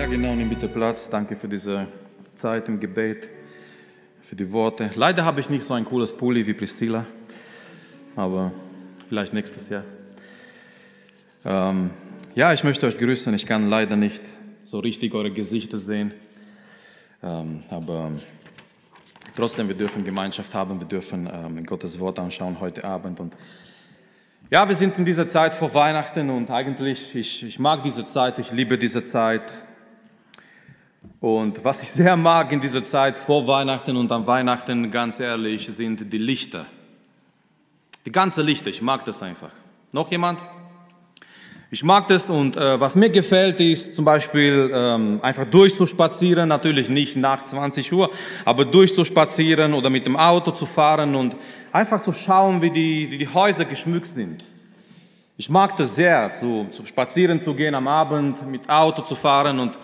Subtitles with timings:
[0.00, 1.10] Ja, genau, nimm bitte Platz.
[1.10, 1.86] Danke für diese
[2.34, 3.28] Zeit im Gebet,
[4.22, 4.90] für die Worte.
[4.94, 7.04] Leider habe ich nicht so ein cooles Pulli wie Priscilla,
[8.16, 8.50] aber
[9.06, 9.84] vielleicht nächstes Jahr.
[11.44, 11.90] Ähm,
[12.34, 13.34] ja, ich möchte euch grüßen.
[13.34, 14.22] Ich kann leider nicht
[14.64, 16.14] so richtig eure Gesichter sehen,
[17.22, 18.10] ähm, aber
[19.36, 23.36] trotzdem, wir dürfen Gemeinschaft haben, wir dürfen ähm, Gottes Wort anschauen heute Abend und
[24.50, 28.38] ja, wir sind in dieser Zeit vor Weihnachten und eigentlich, ich, ich mag diese Zeit,
[28.38, 29.42] ich liebe diese Zeit.
[31.20, 35.68] Und was ich sehr mag in dieser Zeit vor Weihnachten und an Weihnachten, ganz ehrlich,
[35.70, 36.64] sind die Lichter.
[38.06, 39.50] Die ganze Lichter, ich mag das einfach.
[39.92, 40.42] Noch jemand?
[41.70, 46.88] Ich mag das und äh, was mir gefällt, ist zum Beispiel ähm, einfach durchzuspazieren, natürlich
[46.88, 48.10] nicht nach 20 Uhr,
[48.44, 51.36] aber durchzuspazieren oder mit dem Auto zu fahren und
[51.70, 54.42] einfach zu schauen, wie die, wie die Häuser geschmückt sind.
[55.36, 59.60] Ich mag das sehr, zu, zu spazieren zu gehen am Abend, mit Auto zu fahren
[59.60, 59.78] und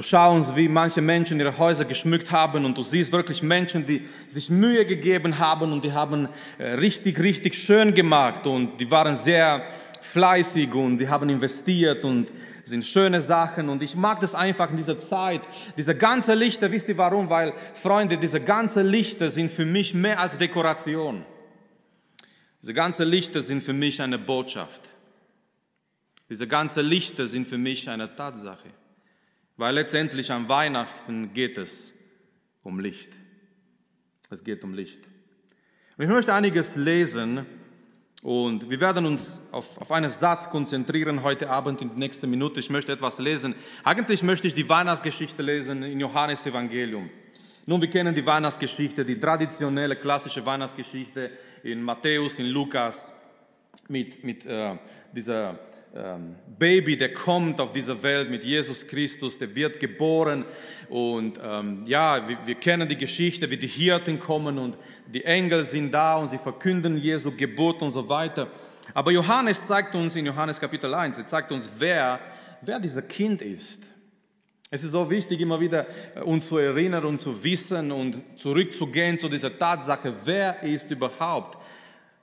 [0.00, 4.08] zu schauen, wie manche Menschen ihre Häuser geschmückt haben und du siehst wirklich Menschen, die
[4.28, 6.26] sich Mühe gegeben haben und die haben
[6.56, 9.62] äh, richtig, richtig schön gemacht und die waren sehr
[10.00, 12.32] fleißig und die haben investiert und
[12.64, 15.42] sind schöne Sachen und ich mag das einfach in dieser Zeit.
[15.76, 17.28] Diese ganze Lichter, wisst ihr warum?
[17.28, 21.26] Weil, Freunde, diese ganze Lichter sind für mich mehr als Dekoration.
[22.62, 24.80] Diese ganze Lichter sind für mich eine Botschaft.
[26.30, 28.68] Diese ganze Lichter sind für mich eine Tatsache.
[29.60, 31.92] Weil letztendlich an Weihnachten geht es
[32.62, 33.12] um Licht.
[34.30, 35.00] Es geht um Licht.
[35.98, 37.44] Und ich möchte einiges lesen
[38.22, 42.58] und wir werden uns auf, auf einen Satz konzentrieren heute Abend in der nächsten Minute.
[42.58, 43.54] Ich möchte etwas lesen.
[43.84, 47.10] Eigentlich möchte ich die Weihnachtsgeschichte lesen in Johannes Evangelium.
[47.66, 51.32] Nun, wir kennen die Weihnachtsgeschichte, die traditionelle klassische Weihnachtsgeschichte
[51.64, 53.12] in Matthäus, in Lukas
[53.88, 54.78] mit, mit äh,
[55.12, 55.58] dieser
[56.58, 60.44] Baby, der kommt auf diese Welt mit Jesus Christus, der wird geboren
[60.88, 64.78] und ähm, ja, wir, wir, kennen die Geschichte, wie die Hirten kommen und
[65.12, 68.48] die Engel sind da und sie verkünden Jesu Geburt und so weiter.
[68.94, 72.20] Aber Johannes zeigt uns in Johannes Kapitel 1, er zeigt uns, wer,
[72.60, 73.82] wer dieser Kind ist.
[74.70, 79.18] Es ist so wichtig, immer wieder äh, uns zu erinnern und zu wissen und zurückzugehen
[79.18, 81.58] zu dieser Tatsache, wer ist überhaupt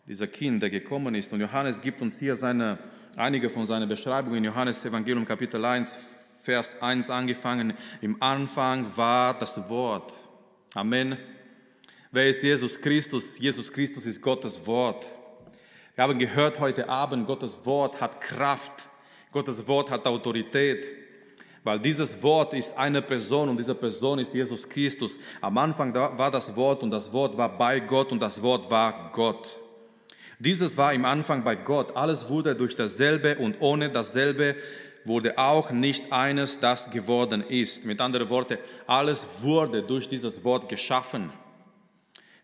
[0.08, 1.34] dieser Kind, der gekommen ist.
[1.34, 2.80] Und Johannes gibt uns hier seine,
[3.18, 4.44] einige von seinen Beschreibungen.
[4.44, 5.96] Johannes Evangelium Kapitel 1,
[6.42, 7.74] Vers 1 angefangen.
[8.00, 10.14] Im Anfang war das Wort.
[10.76, 11.18] Amen.
[12.12, 13.40] Wer ist Jesus Christus?
[13.40, 15.06] Jesus Christus ist Gottes Wort.
[15.96, 18.88] Wir haben gehört heute Abend, Gottes Wort hat Kraft.
[19.32, 20.86] Gottes Wort hat Autorität.
[21.64, 25.18] Weil dieses Wort ist eine Person und diese Person ist Jesus Christus.
[25.42, 29.12] Am Anfang war das Wort und das Wort war bei Gott und das Wort war
[29.12, 29.60] Gott.
[30.40, 31.96] Dieses war im Anfang bei Gott.
[31.96, 34.56] Alles wurde durch dasselbe und ohne dasselbe
[35.04, 37.86] wurde auch nicht eines, das geworden ist.
[37.86, 41.32] Mit anderen Worten, alles wurde durch dieses Wort geschaffen.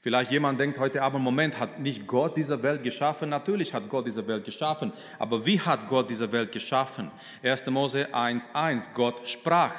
[0.02, 3.30] Vielleicht jemand denkt heute Abend, Moment, hat nicht Gott diese Welt geschaffen?
[3.30, 4.92] Natürlich hat Gott diese Welt geschaffen.
[5.18, 7.10] Aber wie hat Gott diese Welt geschaffen?
[7.42, 7.66] 1.
[7.68, 9.74] Mose 1.1, Gott sprach.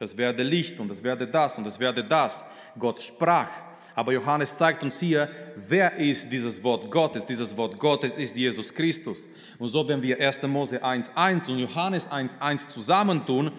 [0.00, 2.44] Es werde Licht und es werde das und es werde das.
[2.78, 3.48] Gott sprach.
[3.98, 7.26] Aber Johannes zeigt uns hier, wer ist dieses Wort Gottes?
[7.26, 9.28] Dieses Wort Gottes ist Jesus Christus.
[9.58, 10.40] Und so, wenn wir 1.
[10.42, 13.50] Mose 1.1 und Johannes 1.1 zusammentun,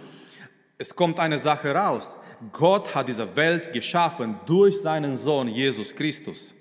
[0.77, 2.17] es kommt eine Sache raus.
[2.53, 6.53] Gott hat diese Welt geschaffen durch seinen Sohn Jesus Christus.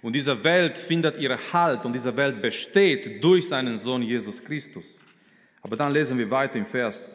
[0.00, 5.00] Und diese Welt findet ihren Halt und diese Welt besteht durch seinen Sohn Jesus Christus.
[5.60, 7.14] Aber dann lesen wir weiter im Vers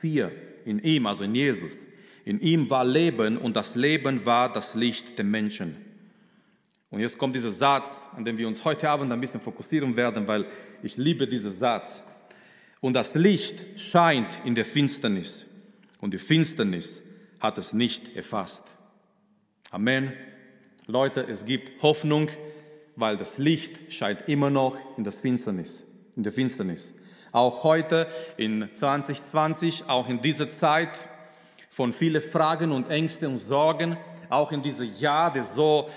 [0.00, 0.32] 4.
[0.64, 1.86] In ihm, also in Jesus.
[2.24, 5.76] In ihm war Leben und das Leben war das Licht der Menschen.
[6.90, 10.26] Und jetzt kommt dieser Satz, an dem wir uns heute Abend ein bisschen fokussieren werden,
[10.26, 10.46] weil
[10.82, 12.04] ich liebe diesen Satz.
[12.80, 15.44] Und das Licht scheint in der Finsternis
[16.00, 17.02] und die Finsternis
[17.40, 18.62] hat es nicht erfasst.
[19.70, 20.12] Amen.
[20.86, 22.28] Leute, es gibt Hoffnung,
[22.96, 26.94] weil das Licht scheint immer noch in das Finsternis, in der Finsternis.
[27.32, 28.06] Auch heute
[28.36, 30.96] in 2020, auch in dieser Zeit,
[31.74, 33.96] von vielen Fragen und Ängsten und Sorgen,
[34.30, 35.88] auch in diesem Jahr, das so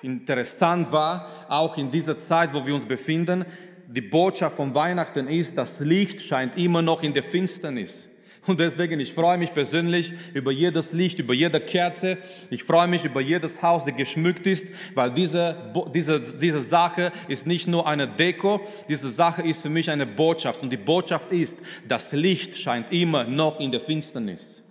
[0.00, 3.44] interessant war, auch in dieser Zeit, wo wir uns befinden.
[3.86, 8.08] Die Botschaft von Weihnachten ist, das Licht scheint immer noch in der Finsternis.
[8.46, 12.16] Und deswegen, ich freue mich persönlich über jedes Licht, über jede Kerze.
[12.48, 17.46] Ich freue mich über jedes Haus, das geschmückt ist, weil diese, diese, diese Sache ist
[17.46, 20.62] nicht nur eine Deko, diese Sache ist für mich eine Botschaft.
[20.62, 24.62] Und die Botschaft ist, das Licht scheint immer noch in der Finsternis.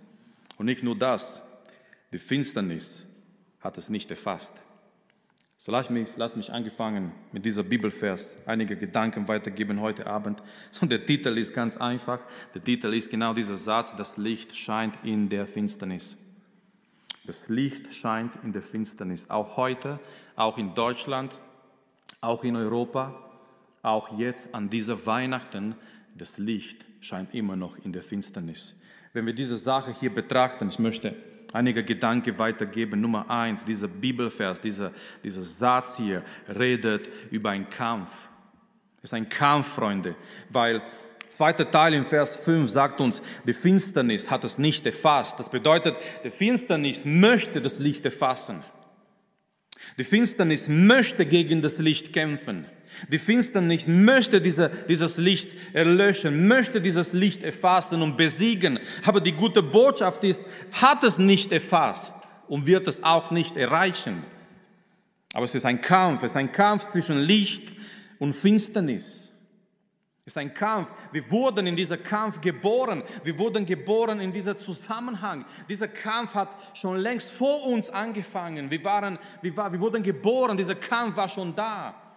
[0.60, 1.42] Und nicht nur das,
[2.12, 3.02] die Finsternis
[3.62, 4.60] hat es nicht erfasst.
[5.56, 10.42] So lass mich, lass mich angefangen mit dieser Bibelvers einige Gedanken weitergeben heute Abend.
[10.82, 12.20] Und der Titel ist ganz einfach.
[12.52, 16.18] Der Titel ist genau dieser Satz, das Licht scheint in der Finsternis.
[17.24, 19.30] Das Licht scheint in der Finsternis.
[19.30, 19.98] Auch heute,
[20.36, 21.40] auch in Deutschland,
[22.20, 23.18] auch in Europa,
[23.80, 25.74] auch jetzt an dieser Weihnachten,
[26.14, 28.74] das Licht scheint immer noch in der Finsternis.
[29.12, 31.14] Wenn wir diese Sache hier betrachten, ich möchte
[31.52, 33.00] einige Gedanken weitergeben.
[33.00, 34.92] Nummer eins, dieser Bibelvers, dieser,
[35.24, 38.28] dieser Satz hier redet über einen Kampf.
[38.98, 40.14] Es ist ein Kampf, Freunde,
[40.50, 40.82] weil
[41.28, 45.38] zweiter Teil im Vers 5 sagt uns, die Finsternis hat es nicht erfasst.
[45.38, 48.62] Das bedeutet, die Finsternis möchte das Licht erfassen.
[49.96, 52.66] Die Finsternis möchte gegen das Licht kämpfen.
[53.08, 58.78] Die Finsternis möchte diese, dieses Licht erlöschen, möchte dieses Licht erfassen und besiegen.
[59.04, 60.42] Aber die gute Botschaft ist,
[60.72, 62.14] hat es nicht erfasst
[62.48, 64.22] und wird es auch nicht erreichen.
[65.32, 67.72] Aber es ist ein Kampf, es ist ein Kampf zwischen Licht
[68.18, 69.30] und Finsternis.
[70.26, 70.92] Es ist ein Kampf.
[71.12, 73.02] Wir wurden in dieser Kampf geboren.
[73.24, 75.44] Wir wurden geboren in dieser Zusammenhang.
[75.68, 78.70] Dieser Kampf hat schon längst vor uns angefangen.
[78.70, 80.56] Wir, waren, wir, war, wir wurden geboren.
[80.56, 82.09] Dieser Kampf war schon da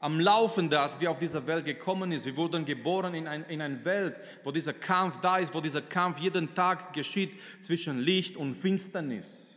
[0.00, 2.24] am Laufen, als wir auf diese Welt gekommen sind.
[2.24, 5.82] Wir wurden geboren in, ein, in eine Welt, wo dieser Kampf da ist, wo dieser
[5.82, 9.54] Kampf jeden Tag geschieht zwischen Licht und Finsternis.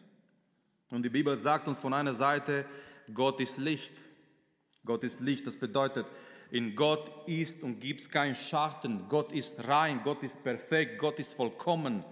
[0.92, 2.66] Und die Bibel sagt uns von einer Seite,
[3.14, 3.94] Gott ist Licht.
[4.86, 6.06] Gott ist Licht, das bedeutet,
[6.52, 9.08] in Gott ist und gibt es keinen Schatten.
[9.08, 12.04] Gott ist rein, Gott ist perfekt, Gott ist vollkommen.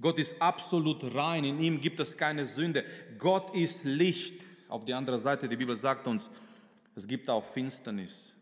[0.00, 2.84] Gott ist absolut rein, in ihm gibt es keine Sünde.
[3.18, 4.44] Gott ist Licht.
[4.68, 6.30] Auf die andere Seite, die Bibel sagt uns,
[6.96, 8.32] es gibt auch Finsternis.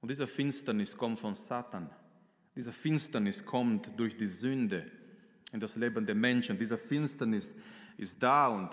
[0.00, 1.90] Und diese Finsternis kommt von Satan.
[2.54, 4.90] Diese Finsternis kommt durch die Sünde
[5.52, 6.58] in das Leben der Menschen.
[6.58, 7.54] Diese Finsternis
[7.96, 8.70] ist da und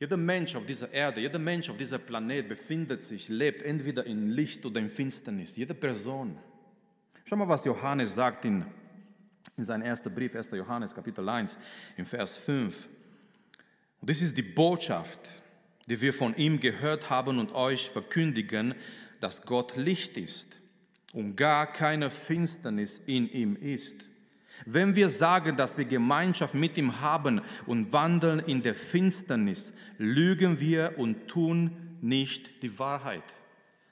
[0.00, 4.26] jeder Mensch auf dieser Erde, jeder Mensch auf dieser Planet befindet sich, lebt entweder in
[4.26, 5.56] Licht oder in Finsternis.
[5.56, 6.36] Jede Person.
[7.24, 8.64] Schau mal, was Johannes sagt in,
[9.56, 10.50] in seinem ersten Brief, 1.
[10.52, 11.58] Johannes Kapitel 1,
[11.96, 12.88] im Vers 5.
[14.00, 15.20] Und das ist die Botschaft,
[15.88, 18.74] die wir von ihm gehört haben und euch verkündigen,
[19.20, 20.46] dass Gott Licht ist
[21.12, 23.94] und gar keine Finsternis in ihm ist.
[24.66, 30.60] Wenn wir sagen, dass wir Gemeinschaft mit ihm haben und wandeln in der Finsternis, lügen
[30.60, 31.70] wir und tun
[32.00, 33.22] nicht die Wahrheit.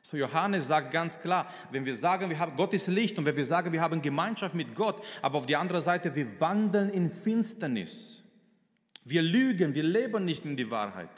[0.02, 3.36] So Johannes sagt ganz klar, wenn wir sagen, wir haben, Gott ist Licht und wenn
[3.36, 7.10] wir sagen, wir haben Gemeinschaft mit Gott, aber auf die andere Seite, wir wandeln in
[7.10, 8.22] Finsternis.
[9.04, 11.10] Wir lügen, wir leben nicht in die Wahrheit.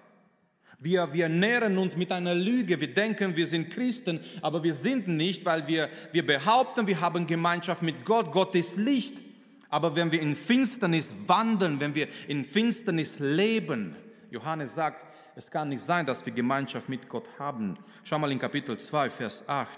[0.80, 2.80] Wir, wir nähren uns mit einer Lüge.
[2.80, 7.26] Wir denken, wir sind Christen, aber wir sind nicht, weil wir, wir behaupten, wir haben
[7.26, 8.30] Gemeinschaft mit Gott.
[8.30, 9.22] Gott ist Licht.
[9.70, 13.96] Aber wenn wir in Finsternis wandeln, wenn wir in Finsternis leben,
[14.30, 15.04] Johannes sagt,
[15.34, 17.76] es kann nicht sein, dass wir Gemeinschaft mit Gott haben.
[18.04, 19.68] Schau mal in Kapitel 2, Vers 8.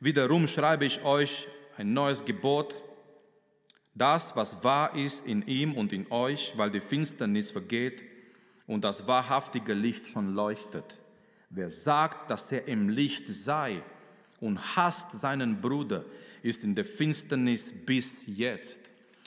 [0.00, 2.74] Wiederum schreibe ich euch ein neues Gebot,
[3.94, 8.02] das, was wahr ist in ihm und in euch, weil die Finsternis vergeht
[8.68, 11.00] und das wahrhaftige Licht schon leuchtet.
[11.50, 13.82] Wer sagt, dass er im Licht sei
[14.38, 16.04] und hasst seinen Bruder,
[16.42, 18.78] ist in der Finsternis bis jetzt.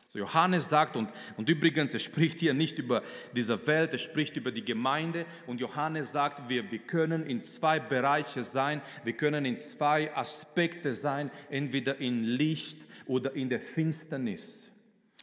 [0.07, 3.01] So Johannes sagt, und, und übrigens, er spricht hier nicht über
[3.33, 5.25] diese Welt, er spricht über die Gemeinde.
[5.47, 10.93] Und Johannes sagt, wir, wir können in zwei Bereiche sein, wir können in zwei Aspekte
[10.93, 14.70] sein, entweder in Licht oder in der Finsternis.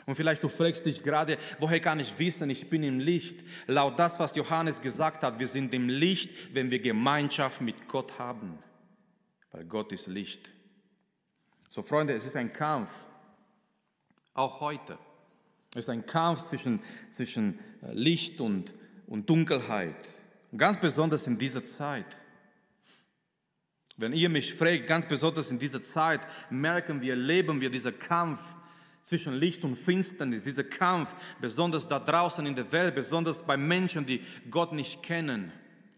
[0.08, 3.40] Und vielleicht du fragst dich gerade, woher kann ich wissen, ich bin im Licht?
[3.66, 8.18] Laut das, was Johannes gesagt hat, wir sind im Licht, wenn wir Gemeinschaft mit Gott
[8.18, 8.58] haben.
[9.50, 10.48] Weil Gott ist Licht.
[11.68, 13.04] So Freunde, es ist ein Kampf.
[14.32, 14.98] Auch heute.
[15.72, 18.72] Es ist ein Kampf zwischen, zwischen äh, Licht und,
[19.08, 20.08] und Dunkelheit.
[20.50, 22.16] Und ganz besonders in dieser Zeit.
[23.98, 28.42] Wenn ihr mich fragt, ganz besonders in dieser Zeit, merken wir, leben wir diesen Kampf
[29.08, 34.04] zwischen Licht und Finsternis, dieser Kampf, besonders da draußen in der Welt, besonders bei Menschen,
[34.04, 35.50] die Gott nicht kennen.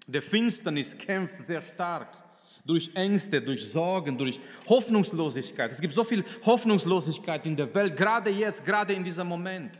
[0.07, 2.17] Der Finsternis kämpft sehr stark
[2.65, 4.39] durch Ängste, durch Sorgen, durch
[4.69, 5.73] Hoffnungslosigkeit.
[5.73, 9.73] Es gibt so viel Hoffnungslosigkeit in der Welt, gerade jetzt, gerade in diesem Moment.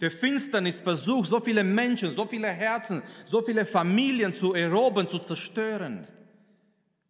[0.00, 5.18] Der Finsternis versucht, so viele Menschen, so viele Herzen, so viele Familien zu erobern, zu
[5.18, 6.06] zerstören.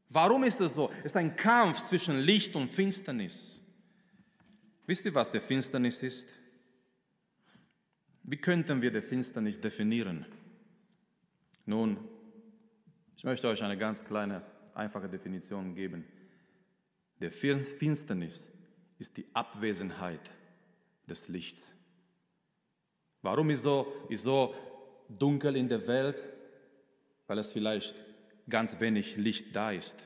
[0.09, 0.89] Warum ist es so?
[1.01, 3.58] Es ist ein Kampf zwischen Licht und Finsternis.
[4.89, 6.27] Wisst ihr, was der Finsternis ist?
[8.25, 10.27] Wie könnten wir die Finsternis definieren?
[11.65, 11.97] Nun,
[13.17, 14.43] ich möchte euch eine ganz kleine,
[14.75, 16.05] einfache Definition geben.
[17.21, 18.49] Der Finsternis
[18.99, 20.29] ist die Abwesenheit
[21.09, 21.71] des Lichts.
[23.23, 24.53] Warum ist so, ist so
[25.09, 26.29] dunkel in der Welt?
[27.29, 28.03] weil es vielleicht
[28.49, 30.03] ganz wenig Licht da ist.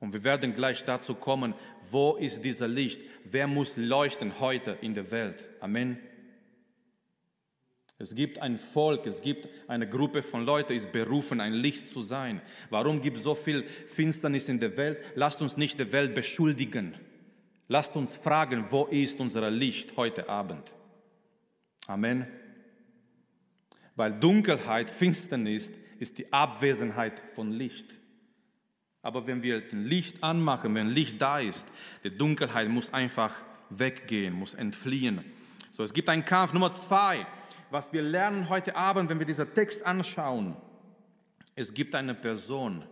[0.00, 1.54] Und wir werden gleich dazu kommen,
[1.90, 3.02] wo ist dieser Licht?
[3.24, 5.48] Wer muss leuchten heute in der Welt?
[5.60, 5.98] Amen.
[7.98, 12.00] Es gibt ein Volk, es gibt eine Gruppe von Leuten, ist berufen, ein Licht zu
[12.00, 12.40] sein.
[12.70, 14.98] Warum gibt es so viel Finsternis in der Welt?
[15.16, 16.94] Lasst uns nicht der Welt beschuldigen.
[17.68, 20.74] Lasst uns fragen, wo ist unser Licht heute Abend?
[21.86, 22.26] Amen.
[23.96, 27.99] Weil Dunkelheit, Finsternis ist die Abwesenheit von Licht.
[29.02, 31.66] Aber wenn wir das Licht anmachen, wenn Licht da ist,
[32.04, 33.34] die Dunkelheit muss einfach
[33.70, 35.24] weggehen, muss entfliehen.
[35.70, 36.52] So, es gibt einen Kampf.
[36.52, 37.26] Nummer zwei,
[37.70, 40.56] was wir lernen heute Abend, wenn wir diesen Text anschauen.
[41.54, 42.84] Es gibt eine Person,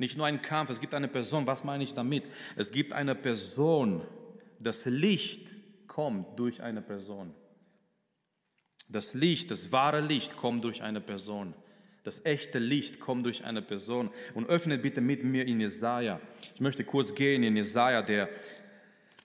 [0.00, 1.46] nicht nur einen Kampf, es gibt eine Person.
[1.46, 2.24] Was meine ich damit?
[2.56, 4.00] Es gibt eine Person.
[4.58, 5.50] Das Licht
[5.86, 7.34] kommt durch eine Person.
[8.88, 11.54] Das Licht, das wahre Licht kommt durch eine Person.
[12.02, 14.10] Das echte Licht kommt durch eine Person.
[14.34, 16.20] Und öffnet bitte mit mir in Jesaja.
[16.54, 18.28] Ich möchte kurz gehen in Jesaja, der,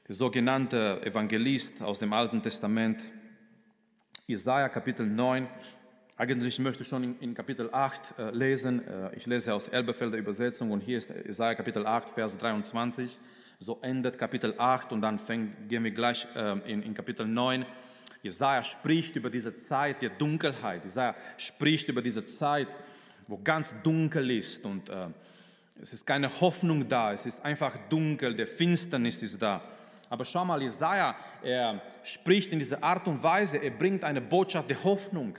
[0.07, 3.01] der sogenannte Evangelist aus dem Alten Testament.
[4.27, 5.47] Jesaja Kapitel 9.
[6.17, 8.85] Eigentlich möchte ich schon in, in Kapitel 8 äh, lesen.
[8.87, 13.17] Äh, ich lese aus Elberfelder Übersetzung und hier ist Jesaja Kapitel 8, Vers 23.
[13.59, 17.65] So endet Kapitel 8 und dann fängt, gehen wir gleich äh, in, in Kapitel 9.
[18.25, 20.83] Jesaja spricht über diese Zeit der Dunkelheit.
[20.83, 22.75] Jesaja spricht über diese Zeit,
[23.27, 25.09] wo ganz dunkel ist und äh,
[25.79, 27.13] es ist keine Hoffnung da.
[27.13, 29.61] Es ist einfach dunkel, der Finsternis ist da.
[30.09, 34.71] Aber schau mal, Jesaja, er spricht in dieser Art und Weise, er bringt eine Botschaft
[34.71, 35.37] der Hoffnung.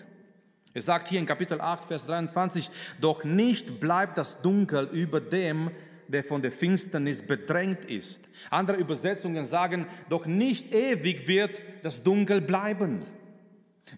[0.72, 5.72] Er sagt hier in Kapitel 8, Vers 23, doch nicht bleibt das Dunkel über dem,
[6.08, 8.20] der von der Finsternis bedrängt ist.
[8.50, 13.02] Andere Übersetzungen sagen, doch nicht ewig wird das Dunkel bleiben.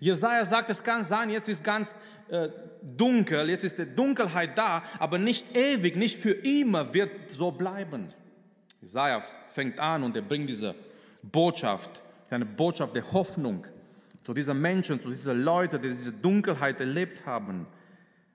[0.01, 1.97] Jesaja sagt, es kann sein, jetzt ist ganz
[2.29, 2.51] äh,
[2.83, 8.13] dunkel, jetzt ist die Dunkelheit da, aber nicht ewig, nicht für immer wird so bleiben.
[8.81, 10.75] Jesaja fängt an und er bringt diese
[11.23, 13.67] Botschaft, eine Botschaft der Hoffnung
[14.23, 17.67] zu diesen Menschen, zu diesen Leuten, die diese Dunkelheit erlebt haben.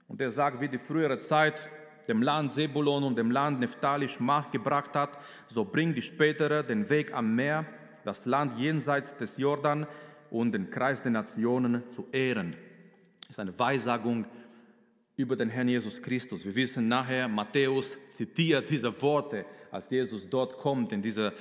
[0.08, 1.70] Und er sagt, wie die frühere Zeit
[2.08, 5.18] dem Land Sebulon und dem Land Nephtali Schmach gebracht hat,
[5.48, 7.66] so bringt die spätere den Weg am Meer,
[8.04, 9.88] das Land jenseits des Jordan
[10.30, 12.56] und den Kreis der Nationen zu ehren.
[13.22, 14.26] Das ist eine Weissagung
[15.16, 16.44] über den Herrn Jesus Christus.
[16.44, 21.32] Wir wissen nachher, Matthäus zitiert diese Worte, als Jesus dort kommt, in dieses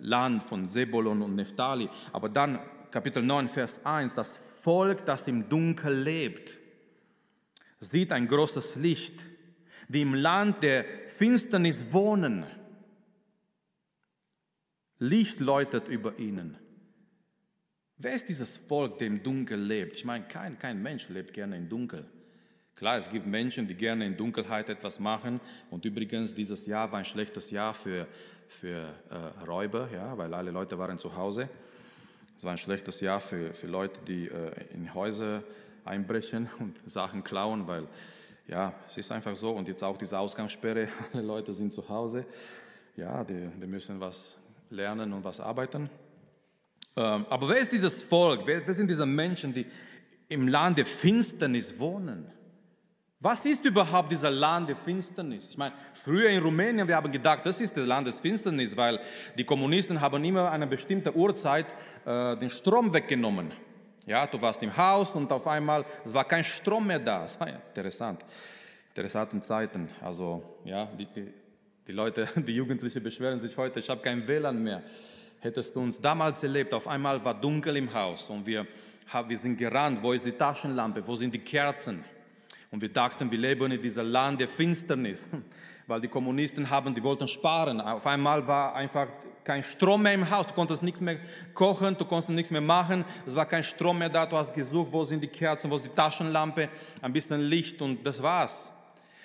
[0.00, 1.88] Land von Sebulon und Nephtali.
[2.12, 2.58] Aber dann
[2.90, 6.60] Kapitel 9, Vers 1, das Volk, das im Dunkel lebt,
[7.80, 9.18] sieht ein großes Licht
[9.92, 12.44] die im Land der Finsternis wohnen.
[14.98, 16.56] Licht läutet über ihnen.
[17.98, 19.96] Wer ist dieses Volk, der im Dunkel lebt?
[19.96, 22.06] Ich meine, kein, kein Mensch lebt gerne im Dunkel.
[22.74, 25.40] Klar, es gibt Menschen, die gerne in Dunkelheit etwas machen.
[25.70, 28.08] Und übrigens, dieses Jahr war ein schlechtes Jahr für,
[28.48, 31.48] für äh, Räuber, ja, weil alle Leute waren zu Hause.
[32.36, 35.44] Es war ein schlechtes Jahr für, für Leute, die äh, in Häuser
[35.84, 37.86] einbrechen und Sachen klauen, weil
[38.46, 39.50] ja, es ist einfach so.
[39.50, 42.26] Und jetzt auch diese Ausgangssperre, alle Leute sind zu Hause.
[42.96, 44.36] Ja, die, die müssen was
[44.70, 45.88] lernen und was arbeiten.
[46.96, 48.42] Ähm, aber wer ist dieses Volk?
[48.44, 49.66] Wer, wer sind diese Menschen, die
[50.28, 52.30] im Land der Finsternis wohnen?
[53.20, 55.50] Was ist überhaupt dieser Land der Finsternis?
[55.50, 58.98] Ich meine, früher in Rumänien, wir haben gedacht, das ist das Land des Finsternis, weil
[59.38, 61.72] die Kommunisten haben immer eine bestimmte Uhrzeit
[62.04, 63.52] äh, den Strom weggenommen.
[64.06, 67.24] Ja, du warst im Haus und auf einmal, es war kein Strom mehr da.
[67.24, 68.24] Es war interessant.
[68.88, 69.88] Interessante Zeiten.
[70.02, 71.06] Also, ja, die,
[71.86, 74.82] die, Leute, die Jugendlichen beschweren sich heute, ich habe kein WLAN mehr.
[75.40, 78.66] Hättest du uns damals erlebt, auf einmal war dunkel im Haus und wir,
[79.26, 82.04] wir sind gerannt, wo ist die Taschenlampe, wo sind die Kerzen?
[82.70, 85.28] Und wir dachten, wir leben in dieser Land der Finsternis,
[85.92, 87.78] weil die Kommunisten haben, die wollten sparen.
[87.78, 89.08] Auf einmal war einfach
[89.44, 91.18] kein Strom mehr im Haus, du konntest nichts mehr
[91.52, 94.90] kochen, du konntest nichts mehr machen, es war kein Strom mehr da, du hast gesucht,
[94.90, 96.70] wo sind die Kerzen, wo ist die Taschenlampe,
[97.02, 98.70] ein bisschen Licht und das war's.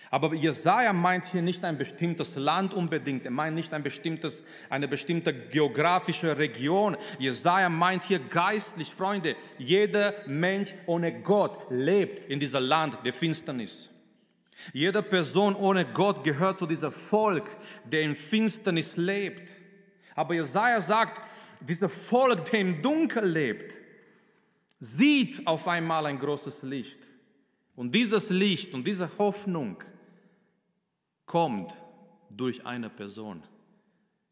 [0.10, 3.26] Aber Jesaja meint hier nicht ein bestimmtes Land unbedingt.
[3.26, 6.98] Er meint nicht ein bestimmtes, eine bestimmte geografische Region.
[7.18, 9.36] Jesaja meint hier geistlich, Freunde.
[9.58, 13.90] Jeder Mensch ohne Gott lebt in diesem Land der Finsternis.
[14.74, 19.52] Jede Person ohne Gott gehört zu diesem Volk, der in Finsternis lebt.
[20.16, 21.22] Aber Jesaja sagt,
[21.60, 23.76] dieser Volk, der im Dunkel lebt,
[24.80, 27.00] sieht auf einmal ein großes Licht.
[27.76, 29.84] Und dieses Licht und diese Hoffnung
[31.26, 31.74] kommt
[32.30, 33.44] durch eine Person.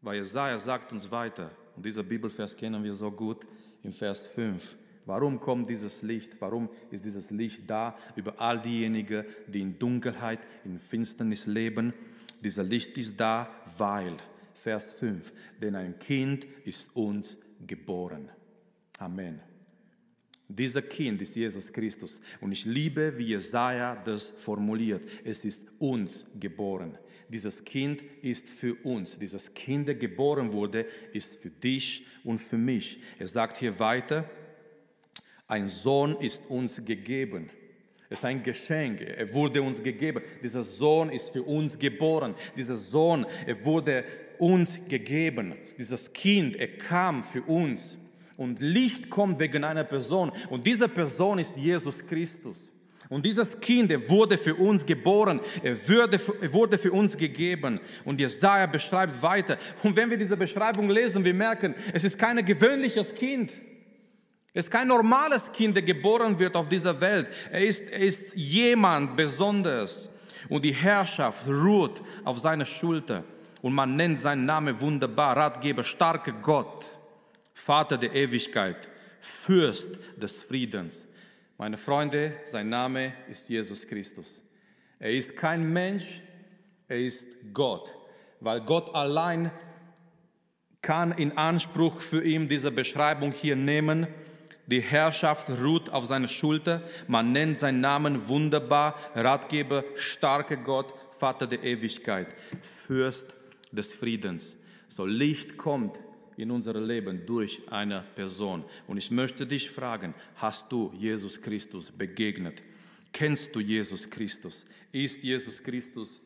[0.01, 3.45] Weil Jesaja sagt uns weiter, und dieser Bibelvers kennen wir so gut,
[3.83, 4.75] im Vers 5.
[5.05, 6.35] Warum kommt dieses Licht?
[6.39, 11.93] Warum ist dieses Licht da über all diejenigen, die in Dunkelheit, in Finsternis leben?
[12.43, 14.17] Dieser Licht ist da, weil,
[14.53, 15.31] Vers 5,
[15.61, 18.29] denn ein Kind ist uns geboren.
[18.97, 19.39] Amen.
[20.47, 22.19] Dieser Kind ist Jesus Christus.
[22.39, 25.01] Und ich liebe, wie Jesaja das formuliert.
[25.23, 26.97] Es ist uns geboren.
[27.29, 29.17] Dieses Kind ist für uns.
[29.17, 33.01] Dieses Kind, der geboren wurde, ist für dich und für mich.
[33.17, 34.29] Er sagt hier weiter,
[35.47, 37.49] ein Sohn ist uns gegeben.
[38.09, 39.01] Es ist ein Geschenk.
[39.01, 40.21] Er wurde uns gegeben.
[40.41, 42.35] Dieser Sohn ist für uns geboren.
[42.55, 44.03] Dieser Sohn, er wurde
[44.37, 45.55] uns gegeben.
[45.77, 47.97] Dieses Kind, er kam für uns.
[48.37, 50.31] Und Licht kommt wegen einer Person.
[50.49, 52.71] Und diese Person ist Jesus Christus.
[53.09, 57.79] Und dieses Kind, er wurde für uns geboren, er wurde, er wurde für uns gegeben.
[58.03, 59.57] Und Jesaja beschreibt weiter.
[59.83, 63.51] Und wenn wir diese Beschreibung lesen, wir merken, es ist kein gewöhnliches Kind.
[64.55, 67.27] Es ist kein normales Kind, der geboren wird auf dieser Welt.
[67.51, 70.09] Er ist, er ist jemand Besonderes.
[70.47, 73.25] Und die Herrschaft ruht auf seiner Schulter.
[73.61, 76.85] Und man nennt seinen Namen wunderbar, Ratgeber, starker Gott.
[77.53, 78.87] Vater der Ewigkeit,
[79.19, 81.05] Fürst des Friedens.
[81.57, 84.41] Meine Freunde, sein Name ist Jesus Christus.
[84.99, 86.21] Er ist kein Mensch,
[86.87, 87.93] er ist Gott,
[88.39, 89.51] weil Gott allein
[90.81, 94.07] kann in Anspruch für ihn diese Beschreibung hier nehmen.
[94.67, 96.81] Die Herrschaft ruht auf seiner Schulter.
[97.07, 103.35] Man nennt seinen Namen wunderbar, Ratgeber, starker Gott, Vater der Ewigkeit, Fürst
[103.71, 104.57] des Friedens.
[104.87, 106.01] So Licht kommt
[106.37, 108.63] in unser Leben durch eine Person.
[108.87, 112.61] Und ich möchte dich fragen, hast du Jesus Christus begegnet?
[113.13, 114.65] Kennst du Jesus Christus?
[114.91, 116.21] Ist Jesus Christus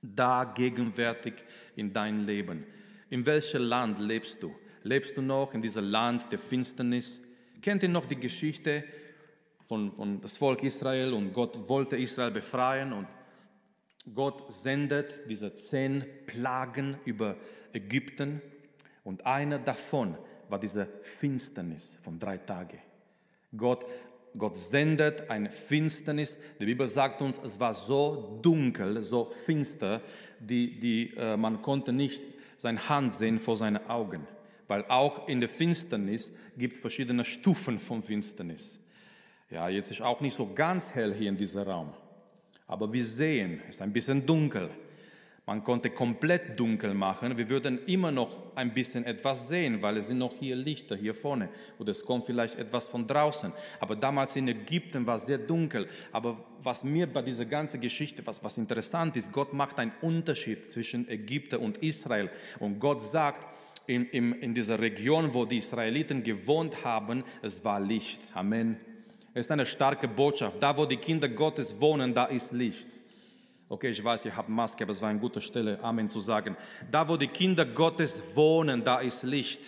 [0.00, 1.34] da gegenwärtig
[1.74, 2.64] in dein Leben?
[3.10, 4.54] In welchem Land lebst du?
[4.82, 7.20] Lebst du noch in diesem Land der Finsternis?
[7.64, 8.84] Kennt ihr noch die Geschichte
[9.66, 13.06] von, von das Volk Israel und Gott wollte Israel befreien und
[14.14, 17.36] Gott sendet diese zehn Plagen über
[17.72, 18.42] Ägypten
[19.02, 20.14] und einer davon
[20.50, 22.80] war diese Finsternis von drei Tagen.
[23.56, 23.86] Gott,
[24.36, 26.36] Gott sendet eine Finsternis.
[26.60, 30.02] Die Bibel sagt uns, es war so dunkel, so finster,
[30.38, 32.24] die, die, äh, man konnte nicht
[32.58, 34.26] seine Hand sehen vor seinen Augen.
[34.66, 38.78] Weil auch in der Finsternis gibt es verschiedene Stufen von Finsternis.
[39.50, 41.92] Ja, jetzt ist auch nicht so ganz hell hier in diesem Raum.
[42.66, 44.70] Aber wir sehen, es ist ein bisschen dunkel.
[45.46, 47.36] Man konnte komplett dunkel machen.
[47.36, 51.12] Wir würden immer noch ein bisschen etwas sehen, weil es sind noch hier Lichter hier
[51.12, 53.52] vorne oder es kommt vielleicht etwas von draußen.
[53.78, 55.86] Aber damals in Ägypten war es sehr dunkel.
[56.12, 60.70] Aber was mir bei dieser ganzen Geschichte, was, was interessant ist, Gott macht einen Unterschied
[60.70, 62.30] zwischen Ägypten und Israel.
[62.58, 63.46] Und Gott sagt,
[63.86, 68.20] in, in, in dieser Region, wo die Israeliten gewohnt haben, es war Licht.
[68.34, 68.78] Amen.
[69.34, 70.62] Es ist eine starke Botschaft.
[70.62, 72.88] Da, wo die Kinder Gottes wohnen, da ist Licht.
[73.68, 76.56] Okay, ich weiß, ihr habt Maske, aber es war eine gute Stelle, Amen zu sagen.
[76.90, 79.60] Da, wo die Kinder Gottes wohnen, da ist Licht.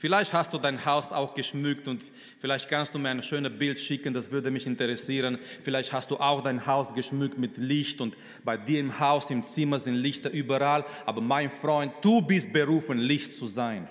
[0.00, 2.02] Vielleicht hast du dein Haus auch geschmückt und
[2.38, 5.38] vielleicht kannst du mir ein schönes Bild schicken, das würde mich interessieren.
[5.60, 9.44] Vielleicht hast du auch dein Haus geschmückt mit Licht und bei dir im Haus, im
[9.44, 10.86] Zimmer sind Lichter überall.
[11.04, 13.88] Aber mein Freund, du bist berufen, Licht zu sein.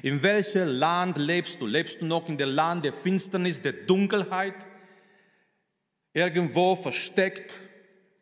[0.00, 1.66] In welchem Land lebst du?
[1.66, 4.54] Lebst du noch in dem Land der Finsternis, der Dunkelheit?
[6.14, 7.58] Irgendwo versteckt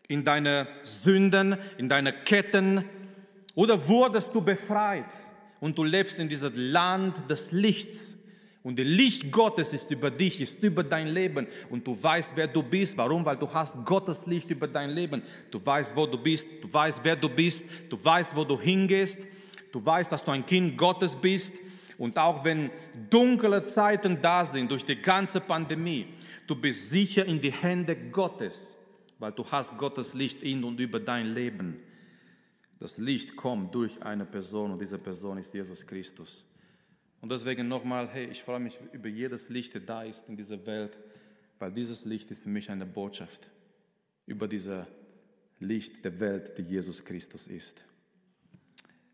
[0.09, 2.83] in deine Sünden, in deine Ketten?
[3.54, 5.12] Oder wurdest du befreit
[5.60, 8.16] und du lebst in diesem Land des Lichts?
[8.62, 11.46] Und das Licht Gottes ist über dich, ist über dein Leben.
[11.70, 12.94] Und du weißt, wer du bist.
[12.96, 13.24] Warum?
[13.24, 15.22] Weil du hast Gottes Licht über dein Leben.
[15.50, 16.46] Du weißt, wo du bist.
[16.60, 17.64] Du weißt, wer du bist.
[17.88, 19.18] Du weißt, wo du hingehst.
[19.72, 21.54] Du weißt, dass du ein Kind Gottes bist.
[21.96, 22.70] Und auch wenn
[23.08, 26.08] dunkle Zeiten da sind durch die ganze Pandemie,
[26.46, 28.76] du bist sicher in die Hände Gottes
[29.20, 31.78] weil du hast Gottes Licht in und über dein Leben.
[32.80, 36.46] Das Licht kommt durch eine Person und diese Person ist Jesus Christus.
[37.20, 40.64] Und deswegen nochmal, hey, ich freue mich über jedes Licht, das da ist in dieser
[40.64, 40.98] Welt,
[41.58, 43.50] weil dieses Licht ist für mich eine Botschaft
[44.24, 44.86] über dieses
[45.58, 47.84] Licht der Welt, die Jesus Christus ist.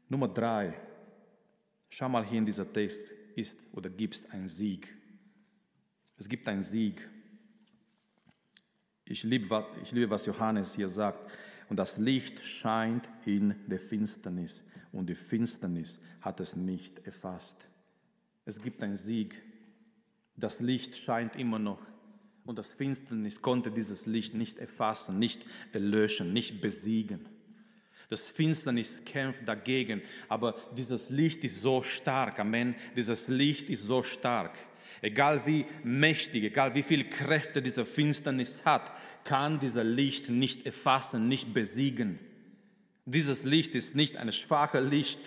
[0.09, 0.73] Nummer drei,
[1.91, 4.95] schau mal hier in dieser Text, ist oder gibt es einen Sieg.
[6.17, 7.07] Es gibt einen Sieg.
[9.05, 11.29] Ich liebe, ich liebe, was Johannes hier sagt.
[11.69, 14.63] Und das Licht scheint in der Finsternis.
[14.93, 17.57] Und die Finsternis hat es nicht erfasst.
[18.45, 19.43] Es gibt einen Sieg.
[20.37, 21.81] Das Licht scheint immer noch.
[22.45, 27.29] Und das Finsternis konnte dieses Licht nicht erfassen, nicht erlöschen, nicht besiegen.
[28.09, 32.77] Das Finsternis kämpft dagegen, aber dieses Licht ist so stark, Amen.
[32.95, 34.57] Dieses Licht ist so stark.
[35.03, 38.93] Egal wie mächtig, egal wie viel Kräfte diese Finsternis hat,
[39.25, 42.19] kann dieser Licht nicht erfassen, nicht besiegen.
[43.05, 45.21] Dieses Licht ist nicht ein schwaches Licht,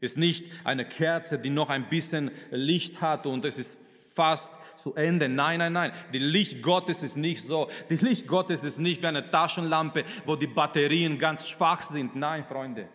[0.00, 3.76] ist nicht eine Kerze, die noch ein bisschen Licht hat und es ist
[4.18, 5.28] fast zu Ende.
[5.28, 5.92] Nein, nein, nein.
[6.12, 7.68] Die Licht Gottes ist nicht so.
[7.88, 12.16] Die Licht Gottes ist nicht wie eine Taschenlampe, wo die Batterien ganz schwach sind.
[12.16, 12.88] Nein, Freunde.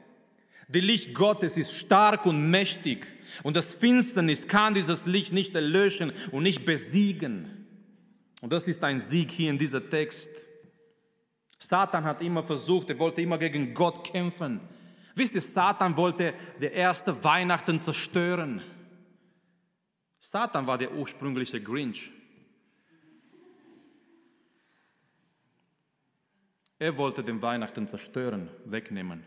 [0.67, 3.07] Die Licht Gottes ist stark und mächtig.
[3.41, 7.67] Und das Finsternis kann dieses Licht nicht erlöschen und nicht besiegen.
[8.41, 10.29] Und das ist ein Sieg hier in diesem Text.
[11.57, 14.59] Satan hat immer versucht, er wollte immer gegen Gott kämpfen.
[15.15, 18.61] Wisst ihr, Satan wollte der erste Weihnachten zerstören.
[20.23, 22.09] Satan war der ursprüngliche Grinch.
[26.79, 29.23] Er wollte den Weihnachten zerstören, wegnehmen.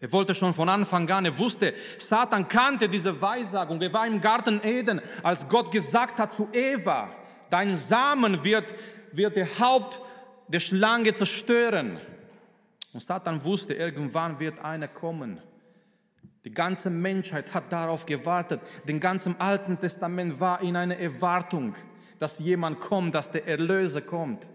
[0.00, 3.80] Er wollte schon von Anfang an, er wusste, Satan kannte diese Weissagung.
[3.82, 7.10] Er war im Garten Eden, als Gott gesagt hat zu Eva,
[7.50, 8.74] dein Samen wird,
[9.12, 10.00] wird der Haupt
[10.48, 12.00] der Schlange zerstören.
[12.94, 15.42] Und Satan wusste, irgendwann wird einer kommen,
[16.44, 18.60] die ganze Menschheit hat darauf gewartet.
[18.86, 21.74] Den ganzen Alten Testament war in einer Erwartung,
[22.18, 24.48] dass jemand kommt, dass der Erlöser kommt.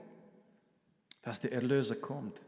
[1.21, 2.41] Dass der Erlöser kommt.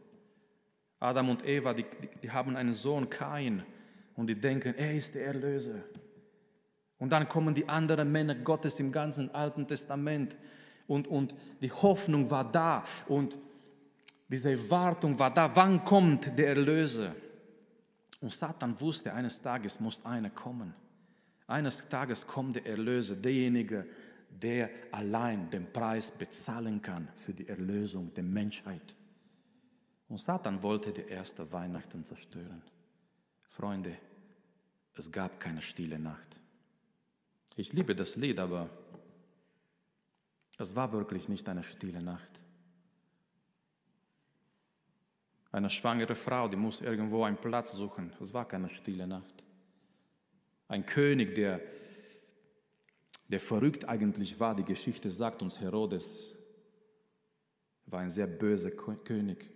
[1.00, 1.86] Adam und Eva, die,
[2.24, 3.64] die, haben einen Sohn, Kain,
[4.16, 5.84] und die denken, er ist der Erlöser.
[6.98, 10.36] Und dann kommen die anderen Männer Gottes im ganzen Alten Testament
[10.88, 13.38] und, und die Hoffnung war da und
[14.28, 17.14] diese Erwartung war da, wann kommt der Erlöser?
[18.26, 20.74] Und Satan wusste, eines Tages muss einer kommen.
[21.46, 23.86] Eines Tages kommt der Erlöser, derjenige,
[24.32, 28.96] der allein den Preis bezahlen kann für die Erlösung der Menschheit.
[30.10, 32.64] Und Satan wollte die erste Weihnachten zerstören.
[33.44, 33.96] Freunde,
[34.96, 36.42] es gab keine stille Nacht.
[37.56, 38.72] Ich liebe das Lied, aber
[40.58, 42.42] es war wirklich nicht eine stille Nacht.
[45.56, 48.12] Eine schwangere Frau, die muss irgendwo einen Platz suchen.
[48.20, 49.42] Es war keine stille Nacht.
[50.68, 51.62] Ein König, der,
[53.30, 56.36] der verrückt eigentlich war, die Geschichte sagt uns, Herodes
[57.86, 59.50] war ein sehr böser König.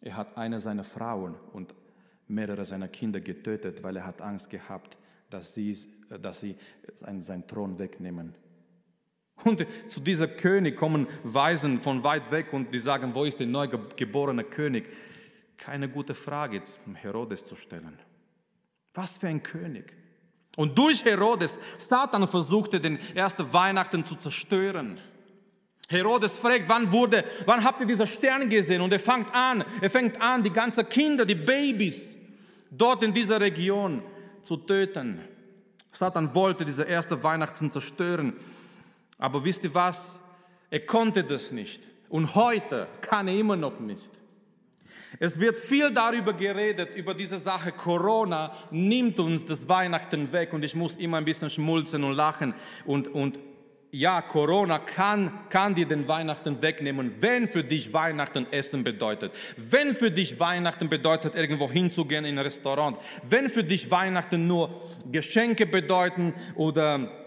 [0.00, 1.76] Er hat eine seiner Frauen und
[2.26, 6.56] mehrere seiner Kinder getötet, weil er hat Angst gehabt, dass sie, dass sie
[6.94, 8.34] seinen, seinen Thron wegnehmen.
[9.44, 13.46] Und zu diesem König kommen Weisen von weit weg und die sagen, wo ist der
[13.46, 14.86] neugeborene König?
[15.60, 17.98] Keine gute Frage zum Herodes zu stellen.
[18.94, 19.92] Was für ein König.
[20.56, 24.98] Und durch Herodes, Satan versuchte den ersten Weihnachten zu zerstören.
[25.88, 28.80] Herodes fragt, wann wurde, wann habt ihr diesen Stern gesehen?
[28.80, 32.16] Und er fängt an, er fängt an, die ganzen Kinder, die Babys
[32.70, 34.02] dort in dieser Region
[34.42, 35.20] zu töten.
[35.92, 38.34] Satan wollte diese erste Weihnachten zerstören.
[39.18, 40.18] Aber wisst ihr was?
[40.70, 41.82] Er konnte das nicht.
[42.08, 44.10] Und heute kann er immer noch nicht.
[45.18, 47.72] Es wird viel darüber geredet, über diese Sache.
[47.72, 52.54] Corona nimmt uns das Weihnachten weg und ich muss immer ein bisschen schmulzen und lachen.
[52.84, 53.38] Und, und
[53.92, 59.32] ja, Corona kann, kann dir den Weihnachten wegnehmen, wenn für dich Weihnachten Essen bedeutet.
[59.56, 62.98] Wenn für dich Weihnachten bedeutet, irgendwo hinzugehen in ein Restaurant.
[63.28, 64.70] Wenn für dich Weihnachten nur
[65.10, 67.19] Geschenke bedeuten oder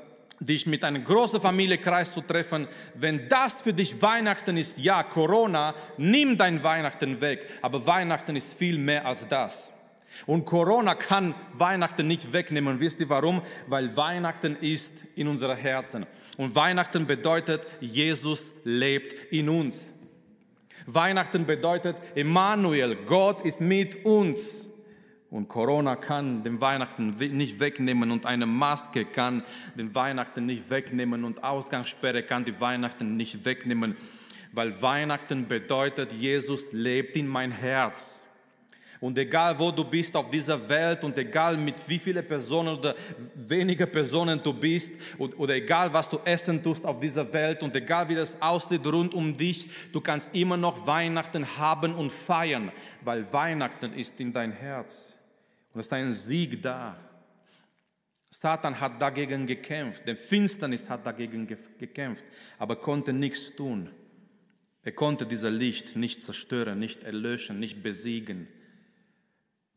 [0.46, 5.74] dich mit einem großen Familienkreis zu treffen, wenn das für dich Weihnachten ist, ja, Corona,
[5.98, 9.72] nimm dein Weihnachten weg, aber Weihnachten ist viel mehr als das.
[10.26, 12.80] Und Corona kann Weihnachten nicht wegnehmen.
[12.80, 13.42] Wisst ihr warum?
[13.68, 16.06] Weil Weihnachten ist in unseren Herzen.
[16.38, 19.94] Und Weihnachten bedeutet, Jesus lebt in uns.
[20.86, 24.68] Weihnachten bedeutet, Emmanuel, Gott ist mit uns.
[25.34, 29.42] Und Corona kann den Weihnachten nicht wegnehmen und eine Maske kann
[29.76, 33.98] den Weihnachten nicht wegnehmen und Ausgangssperre kann die Weihnachten nicht wegnehmen,
[34.52, 38.22] weil Weihnachten bedeutet, Jesus lebt in mein Herz.
[39.00, 42.94] Und egal wo du bist auf dieser Welt und egal mit wie vielen Personen oder
[43.34, 48.08] weniger Personen du bist oder egal was du essen tust auf dieser Welt und egal
[48.08, 53.26] wie das aussieht rund um dich, du kannst immer noch Weihnachten haben und feiern, weil
[53.34, 55.13] Weihnachten ist in dein Herz.
[55.74, 56.96] Und es ist ein Sieg da.
[58.30, 62.26] Satan hat dagegen gekämpft, der Finsternis hat dagegen gekämpft,
[62.58, 63.90] aber konnte nichts tun.
[64.82, 68.48] Er konnte dieser Licht nicht zerstören, nicht erlöschen, nicht besiegen.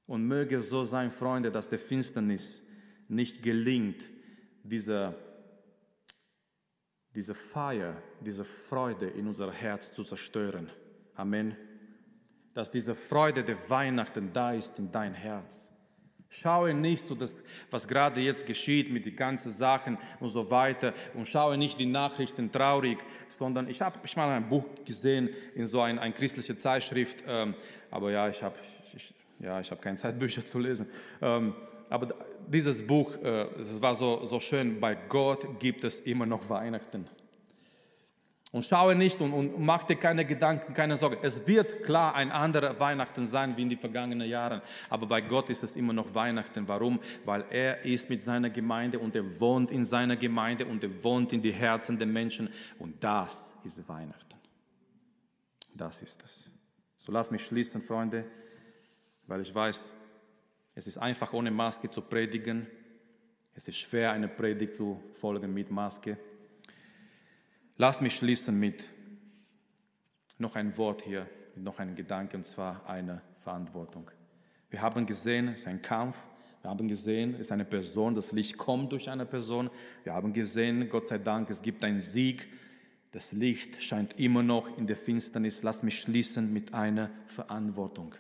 [0.07, 2.61] Und möge so sein, Freunde, dass der Finsternis
[3.09, 4.03] nicht gelingt,
[4.65, 5.17] diese,
[7.15, 10.71] diese Feier, diese Freude in unser Herz zu zerstören.
[11.15, 11.57] Amen.
[12.53, 15.76] dass diese Freude der Weihnachten da ist in dein Herz.
[16.40, 20.92] Schaue nicht so das, was gerade jetzt geschieht mit den ganzen Sachen und so weiter
[21.14, 25.66] und schaue nicht die Nachrichten traurig, sondern ich habe ich mal ein Buch gesehen in
[25.66, 27.55] so ein, ein christliche Zeitschrift, ähm,
[27.90, 28.57] aber ja, ich habe
[28.94, 30.87] ich, ja, ich habe keine Zeit, Bücher zu lesen.
[31.22, 31.55] Ähm,
[31.88, 32.14] aber
[32.46, 37.07] dieses Buch, äh, es war so, so schön, bei Gott gibt es immer noch Weihnachten.
[38.57, 41.19] Und schaue nicht und, und mach dir keine Gedanken, keine Sorge.
[41.21, 44.62] Es wird klar ein anderer Weihnachten sein wie in den vergangenen Jahren.
[44.88, 46.66] Aber bei Gott ist es immer noch Weihnachten.
[46.66, 46.99] Warum?
[47.27, 51.35] Weil er ist mit seiner Gemeinde und er wohnt in seiner Gemeinde und er wohnt
[51.35, 52.49] in die Herzen der Menschen.
[52.79, 54.38] Und das ist Weihnachten.
[55.75, 56.51] Das ist es.
[56.97, 58.25] So lass mich schließen, Freunde,
[59.27, 59.85] weil ich weiß,
[60.75, 62.66] es ist einfach ohne Maske zu predigen.
[63.53, 66.16] Es ist schwer, eine Predigt zu folgen mit Maske.
[67.79, 68.85] Lass mich schließen mit
[70.39, 74.11] noch ein Wort hier, noch ein Gedanke, und zwar eine Verantwortung.
[74.71, 76.29] Wir haben gesehen, es ist ein Kampf.
[76.62, 79.71] Wir haben gesehen, es ist eine Person, das Licht kommt durch eine Person.
[80.05, 82.49] Wir haben gesehen, Gott sei Dank, es gibt einen Sieg.
[83.12, 85.62] Das Licht scheint immer noch in der Finsternis.
[85.62, 88.15] Lass mich schließen mit einer Verantwortung.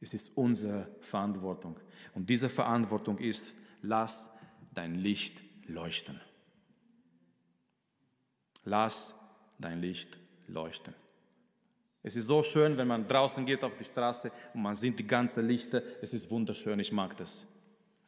[0.00, 1.76] Es ist unsere Verantwortung.
[2.14, 4.30] Und diese Verantwortung ist, lass
[4.74, 6.20] dein Licht leuchten.
[8.64, 9.14] Lass
[9.58, 10.94] dein Licht leuchten.
[12.02, 15.06] Es ist so schön, wenn man draußen geht auf die Straße und man sieht die
[15.06, 15.82] ganzen Lichter.
[16.00, 17.44] Es ist wunderschön, ich mag das.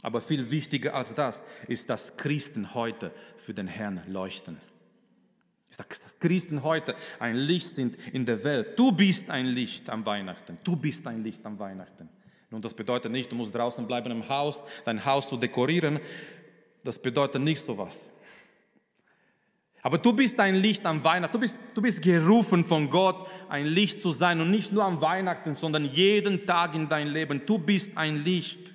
[0.02, 4.58] Aber viel wichtiger als das ist, dass Christen heute für den Herrn leuchten.
[5.76, 8.78] Dass Christen heute ein Licht sind in der Welt.
[8.78, 10.58] Du bist ein Licht am Weihnachten.
[10.64, 12.08] Du bist ein Licht am Weihnachten.
[12.50, 16.00] Nun, das bedeutet nicht, du musst draußen bleiben im Haus, dein Haus zu dekorieren.
[16.82, 18.10] Das bedeutet nicht so was.
[19.82, 21.32] Aber du bist ein Licht am Weihnachten.
[21.32, 24.40] Du bist, du bist gerufen von Gott, ein Licht zu sein.
[24.40, 27.42] Und nicht nur am Weihnachten, sondern jeden Tag in dein Leben.
[27.46, 28.74] Du bist ein Licht.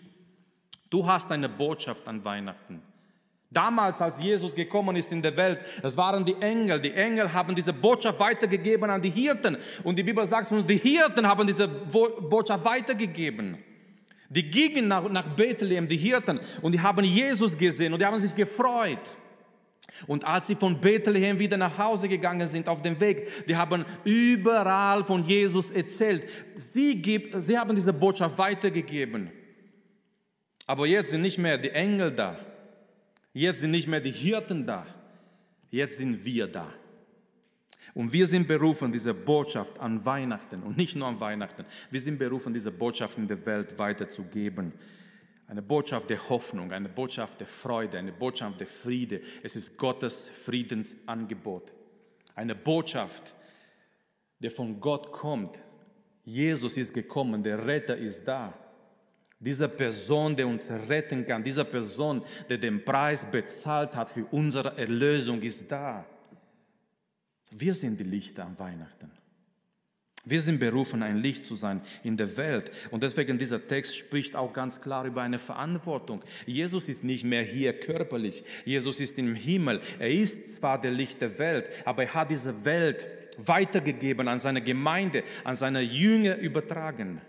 [0.90, 2.82] Du hast eine Botschaft an Weihnachten.
[3.52, 6.82] Damals, als Jesus gekommen ist in der Welt, das waren die Engel.
[6.82, 9.58] Die Engel haben diese Botschaft weitergegeben an die Hirten.
[9.84, 13.58] Und die Bibel sagt uns, die Hirten haben diese Botschaft weitergegeben.
[14.30, 18.20] Die gingen nach, nach Bethlehem, die Hirten, und die haben Jesus gesehen und die haben
[18.20, 19.00] sich gefreut.
[20.08, 23.86] Und als sie von Bethlehem wieder nach Hause gegangen sind auf dem Weg, die haben
[24.04, 26.28] überall von Jesus erzählt.
[26.58, 29.32] Sie, gibt, sie haben diese Botschaft weitergegeben.
[30.68, 32.38] Aber jetzt sind nicht mehr die Engel da.
[33.34, 34.86] Jetzt sind nicht mehr die Hirten da.
[35.70, 36.68] Jetzt sind wir da.
[37.94, 41.64] Und wir sind berufen, diese Botschaft an Weihnachten und nicht nur an Weihnachten.
[41.90, 44.74] Wir sind berufen, diese Botschaft in der Welt weiterzugeben.
[45.48, 49.22] Eine Botschaft der Hoffnung, eine Botschaft der Freude, eine Botschaft der Friede.
[49.44, 51.72] Es ist Gottes Friedensangebot.
[52.34, 53.36] Eine Botschaft,
[54.40, 55.60] der von Gott kommt.
[56.24, 58.54] Jesus ist gekommen, der Retter ist da.
[59.40, 64.76] Diese Person, der uns retten kann, diese Person, der den Preis bezahlt hat für unsere
[64.78, 66.06] Erlösung, ist da.
[67.52, 69.12] Wir sind die Lichter am Weihnachten.
[70.26, 72.72] Wir sind berufen, ein Licht zu sein in der Welt.
[72.90, 76.24] Und deswegen dieser Text spricht auch ganz klar über eine Verantwortung.
[76.48, 78.44] Jesus ist nicht mehr hier körperlich.
[78.66, 79.82] Jesus ist im Himmel.
[80.00, 83.08] Er ist zwar der Licht der Welt, aber er hat diese Welt
[83.38, 87.22] weitergegeben an seine Gemeinde, an seine Jünger übertragen.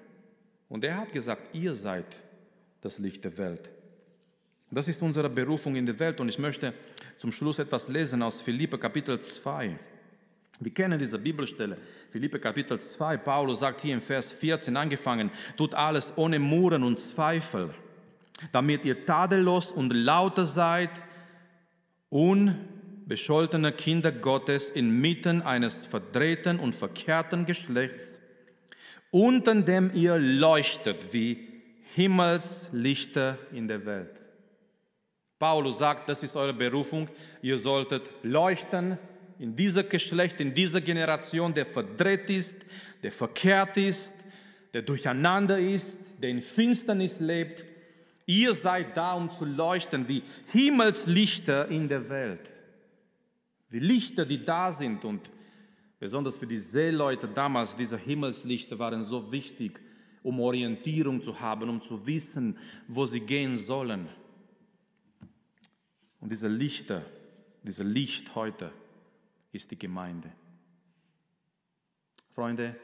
[0.69, 2.07] Und er hat gesagt, ihr seid
[2.81, 3.69] das Licht der Welt.
[4.71, 6.19] Das ist unsere Berufung in der Welt.
[6.21, 6.73] Und ich möchte
[7.19, 9.79] zum Schluss etwas lesen aus Philippe Kapitel 2.
[10.59, 11.77] Wir kennen diese Bibelstelle,
[12.09, 13.19] Philippe Kapitel 2.
[13.19, 17.75] Paulus sagt hier im Vers 14 angefangen, tut alles ohne Murren und Zweifel,
[18.53, 20.91] damit ihr tadellos und lauter seid,
[22.09, 28.19] unbescholtene Kinder Gottes inmitten eines verdrehten und verkehrten Geschlechts,
[29.11, 31.49] unter dem ihr leuchtet wie
[31.95, 34.21] Himmelslichter in der Welt.
[35.39, 37.09] Paulus sagt, das ist eure Berufung,
[37.43, 38.99] ihr solltet leuchten,
[39.39, 42.57] in dieser Geschlecht, in dieser Generation, der verdreht ist,
[43.03, 44.15] der verkehrt ist,
[44.73, 47.65] der durcheinander ist, der in Finsternis lebt.
[48.27, 50.23] Ihr seid da, um zu leuchten wie
[50.53, 52.51] Himmelslichter in der Welt.
[53.69, 55.31] Wie Lichter, die da sind und
[55.99, 59.81] besonders für die Seeleute damals, diese Himmelslichter waren so wichtig,
[60.23, 64.09] um Orientierung zu haben, um zu wissen, wo sie gehen sollen.
[66.21, 67.05] Und diese Lichter,
[67.63, 68.73] diese Licht heute,
[69.57, 70.31] ist die Gemeinde.
[72.31, 72.77] Freunde,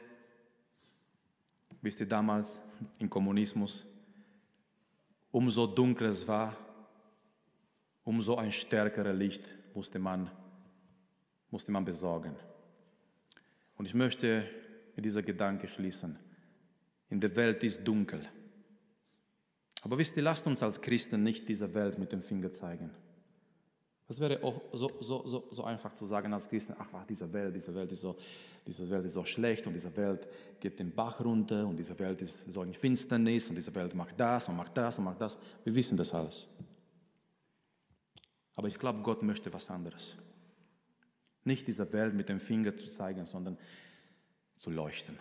[1.81, 2.61] wisst ihr damals
[2.99, 3.85] im Kommunismus,
[5.31, 6.57] umso dunkler es war,
[8.03, 10.29] umso ein stärkeres Licht musste man,
[11.51, 12.35] musste man besorgen.
[13.75, 14.49] Und ich möchte
[14.95, 16.17] mit dieser Gedanke schließen.
[17.09, 18.27] in der Welt ist dunkel.
[19.83, 22.89] Aber wisst ihr, lasst uns als Christen nicht dieser Welt mit dem Finger zeigen.
[24.13, 27.55] Das wäre auch so, so, so, so einfach zu sagen als Christen, ach, diese Welt,
[27.55, 28.15] diese Welt, ist so,
[28.63, 30.27] diese Welt ist so schlecht und diese Welt
[30.59, 34.19] geht den Bach runter und diese Welt ist so in Finsternis und diese Welt macht
[34.19, 35.35] das und macht das und macht das.
[35.63, 36.47] Wir wissen das alles.
[38.53, 40.15] Aber ich glaube, Gott möchte was anderes.
[41.43, 43.57] Nicht dieser Welt mit dem Finger zu zeigen, sondern
[44.57, 45.17] zu leuchten.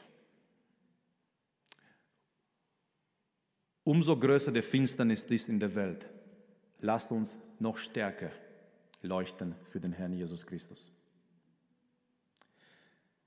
[3.85, 6.07] Umso größer der Finsternis ist in der Welt,
[6.81, 8.31] lasst uns noch stärker
[9.02, 10.92] leuchten für den Herrn Jesus Christus.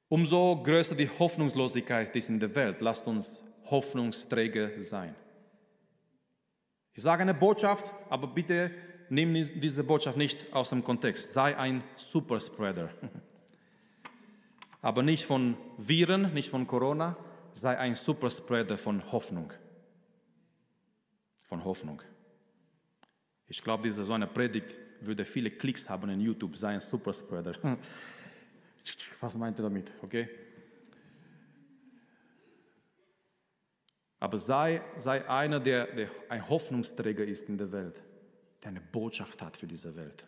[0.07, 5.15] Umso größer die Hoffnungslosigkeit ist in der Welt, lasst uns Hoffnungsträger sein.
[6.93, 8.71] Ich sage eine Botschaft, aber bitte
[9.09, 11.33] nimm diese Botschaft nicht aus dem Kontext.
[11.33, 12.89] Sei ein Superspreader.
[14.81, 17.17] Aber nicht von Viren, nicht von Corona,
[17.53, 19.51] sei ein Superspreader von Hoffnung.
[21.47, 22.01] Von Hoffnung.
[23.47, 27.53] Ich glaube, diese so eine Predigt würde viele Klicks haben in YouTube, sei ein Superspreader.
[29.19, 29.91] Was meint ihr damit?
[30.01, 30.29] Okay?
[34.19, 38.03] Aber sei, sei einer, der, der ein Hoffnungsträger ist in der Welt,
[38.63, 40.25] der eine Botschaft hat für diese Welt.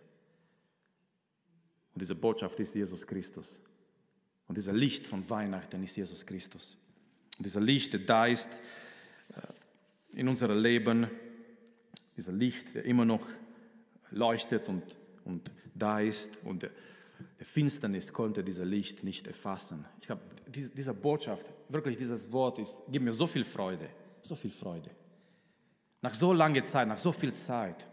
[1.93, 3.59] Und diese Botschaft ist Jesus Christus.
[4.47, 6.77] Und dieser Licht von Weihnachten ist Jesus Christus.
[7.37, 8.49] Und dieser Licht, der da ist
[9.29, 11.09] äh, in unserem Leben,
[12.15, 13.27] dieser Licht, der immer noch
[14.11, 14.83] leuchtet und,
[15.25, 16.71] und da ist und der,
[17.39, 19.85] Finsternis konnte dieser Licht nicht erfassen.
[20.01, 23.89] Ich glaube, diese Botschaft, wirklich dieses Wort ist, gibt mir so viel Freude,
[24.21, 24.89] so viel Freude.
[26.01, 27.85] Nach so langer Zeit, nach so viel Zeit.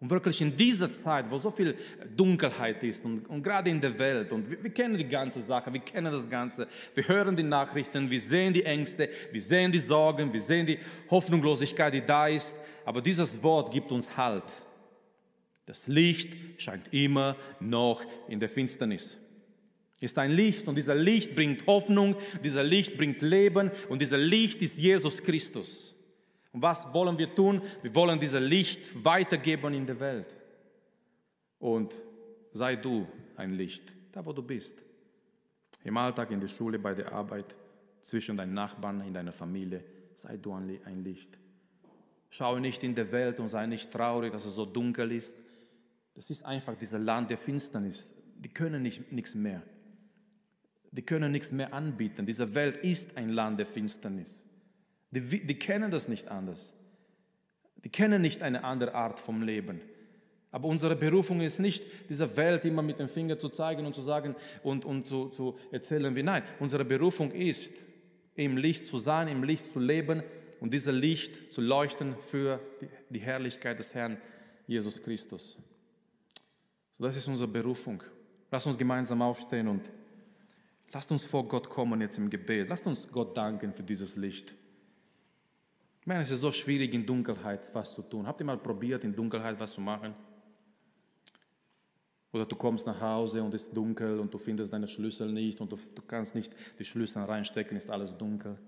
[0.00, 1.76] Und wirklich in dieser Zeit, wo so viel
[2.14, 5.72] Dunkelheit ist und, und gerade in der Welt, und wir, wir, kennen die ganze Sache,
[5.72, 9.78] wir kennen das Ganze, wir hören die Nachrichten, wir sehen die Ängste, wir sehen die
[9.78, 14.44] Sorgen, wir sehen die Hoffnungslosigkeit, die da ist, aber dieses Wort gibt uns Halt.
[15.66, 19.18] Das Licht scheint immer noch in der Finsternis.
[20.00, 24.60] Ist ein Licht und dieser Licht bringt Hoffnung, dieser Licht bringt Leben und dieser Licht
[24.60, 25.94] ist Jesus Christus.
[26.52, 27.62] Und was wollen wir tun?
[27.82, 30.36] Wir wollen dieses Licht weitergeben in der Welt.
[31.58, 31.94] Und
[32.52, 34.84] sei du ein Licht, da wo du bist.
[35.82, 37.54] Im Alltag, in der Schule, bei der Arbeit,
[38.02, 39.82] zwischen deinen Nachbarn, in deiner Familie,
[40.14, 41.38] sei du ein Licht.
[42.30, 45.42] Schau nicht in der Welt und sei nicht traurig, dass es so dunkel ist.
[46.14, 48.06] Das ist einfach dieser Land der Finsternis.
[48.36, 49.62] Die können nicht, nichts mehr.
[50.92, 52.24] Die können nichts mehr anbieten.
[52.24, 54.46] Diese Welt ist ein Land der Finsternis.
[55.10, 56.72] Die, die kennen das nicht anders.
[57.82, 59.80] Die kennen nicht eine andere Art vom Leben.
[60.50, 64.02] Aber unsere Berufung ist nicht, dieser Welt immer mit dem Finger zu zeigen und zu
[64.02, 66.44] sagen und, und zu, zu erzählen, wie nein.
[66.60, 67.72] Unsere Berufung ist,
[68.36, 70.22] im Licht zu sein, im Licht zu leben
[70.60, 74.16] und dieser Licht zu leuchten für die, die Herrlichkeit des Herrn
[74.66, 75.58] Jesus Christus.
[76.94, 78.02] So, das ist unsere Berufung.
[78.50, 79.90] Lass uns gemeinsam aufstehen und
[80.92, 82.68] lasst uns vor Gott kommen jetzt im Gebet.
[82.68, 84.54] Lasst uns Gott danken für dieses Licht.
[86.00, 88.26] Ich meine, es ist so schwierig, in Dunkelheit was zu tun.
[88.26, 90.14] Habt ihr mal probiert, in Dunkelheit was zu machen?
[92.32, 95.60] Oder du kommst nach Hause und es ist dunkel und du findest deine Schlüssel nicht
[95.60, 98.58] und du, du kannst nicht die Schlüssel reinstecken, ist alles dunkel.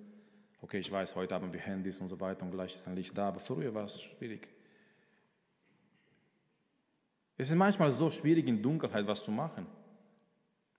[0.63, 3.17] Okay, ich weiß, heute haben wir Handys und so weiter und gleich ist ein Licht
[3.17, 4.49] da, aber früher war es schwierig.
[7.37, 9.67] Es ist manchmal so schwierig, in Dunkelheit was zu machen.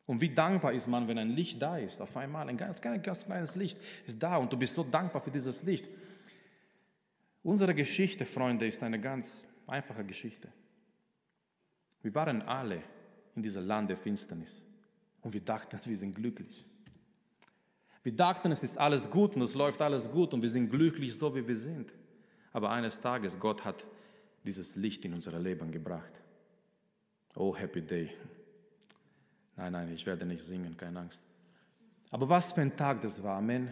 [0.06, 3.26] Und wie dankbar ist man, wenn ein Licht da ist, auf einmal, ein ganz, ganz,
[3.26, 5.90] kleines Licht ist da und du bist so dankbar für dieses Licht.
[7.44, 10.50] Unsere Geschichte, Freunde, ist eine ganz einfache Geschichte.
[12.02, 12.82] Wir waren alle
[13.36, 14.64] in diesem Land der Finsternis
[15.22, 16.66] und wir dachten, wir sind glücklich.
[18.02, 21.14] Wir dachten, es ist alles gut und es läuft alles gut und wir sind glücklich,
[21.18, 21.94] so wie wir sind.
[22.54, 23.86] Aber eines Tages, Gott hat
[24.46, 26.22] dieses Licht in unser Leben gebracht.
[27.40, 28.10] Oh, happy day.
[29.56, 31.22] Nein, nein, ich werde nicht singen, keine Angst.
[32.10, 33.72] Aber was für ein Tag das war, Amen.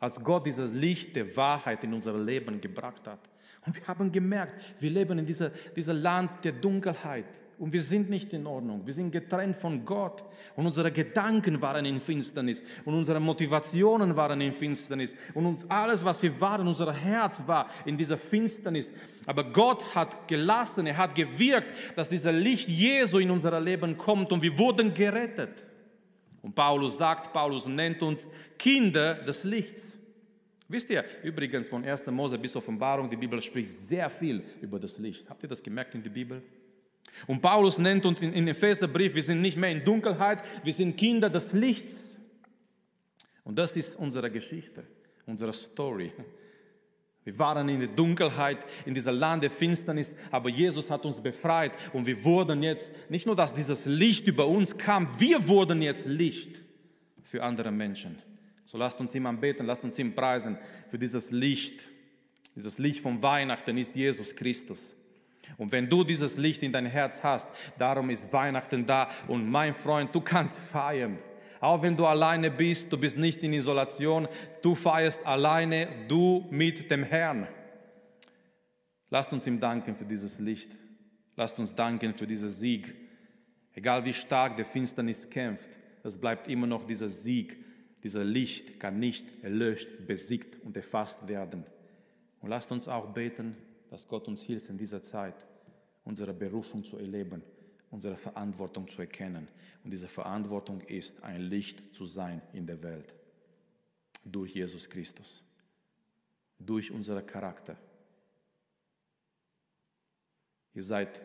[0.00, 3.20] Als Gott dieses Licht der Wahrheit in unser Leben gebracht hat.
[3.64, 7.38] Und wir haben gemerkt, wir leben in diesem Land der Dunkelheit.
[7.60, 8.80] Und wir sind nicht in Ordnung.
[8.86, 10.24] Wir sind getrennt von Gott.
[10.56, 12.62] Und unsere Gedanken waren in Finsternis.
[12.86, 15.14] Und unsere Motivationen waren in Finsternis.
[15.34, 18.94] Und uns alles, was wir waren, unser Herz war in dieser Finsternis.
[19.26, 24.32] Aber Gott hat gelassen, er hat gewirkt, dass dieser Licht Jesu in unser Leben kommt.
[24.32, 25.52] Und wir wurden gerettet.
[26.40, 29.82] Und Paulus sagt, Paulus nennt uns Kinder des Lichts.
[30.66, 32.06] Wisst ihr, übrigens von 1.
[32.06, 35.28] Mose bis Offenbarung, die Bibel spricht sehr viel über das Licht.
[35.28, 36.42] Habt ihr das gemerkt in der Bibel?
[37.26, 41.28] Und Paulus nennt uns in, Epheserbrief, wir sind nicht mehr in Dunkelheit, wir sind Kinder
[41.28, 42.18] des Lichts.
[43.44, 44.84] Und das ist unsere Geschichte.
[45.26, 46.12] unsere Story.
[47.24, 51.72] Wir waren in der Dunkelheit, in dieser Land der Finsternis, aber Jesus hat uns befreit
[51.92, 56.06] und wir wurden jetzt, nicht nur, dass dieses Licht über uns kam, wir wurden jetzt
[56.06, 56.62] Licht
[57.22, 58.18] für andere Menschen.
[58.64, 60.56] So lasst uns ihm anbeten, lasst uns ihm preisen
[60.88, 61.84] für dieses Licht.
[62.56, 64.94] Dieses Licht von Weihnachten ist Jesus Christus.
[65.56, 67.48] Und wenn du dieses Licht in dein Herz hast,
[67.78, 69.08] darum ist Weihnachten da.
[69.28, 71.18] Und mein Freund, du kannst feiern.
[71.60, 74.26] Auch wenn du alleine bist, du bist nicht in Isolation,
[74.62, 77.46] du feierst alleine, du mit dem Herrn.
[79.10, 80.70] Lasst uns ihm danken für dieses Licht.
[81.36, 82.94] Lasst uns danken für diesen Sieg.
[83.74, 87.58] Egal wie stark der Finsternis kämpft, es bleibt immer noch dieser Sieg.
[88.02, 91.64] Dieser Licht kann nicht erlöscht, besiegt und erfasst werden.
[92.40, 93.56] Und lasst uns auch beten,
[93.90, 95.46] dass Gott uns hilft in dieser Zeit,
[96.04, 97.42] unsere Berufung zu erleben
[97.90, 99.48] unsere Verantwortung zu erkennen.
[99.84, 103.14] Und diese Verantwortung ist, ein Licht zu sein in der Welt.
[104.24, 105.42] Durch Jesus Christus.
[106.58, 107.76] Durch unseren Charakter.
[110.74, 111.20] Ihr seid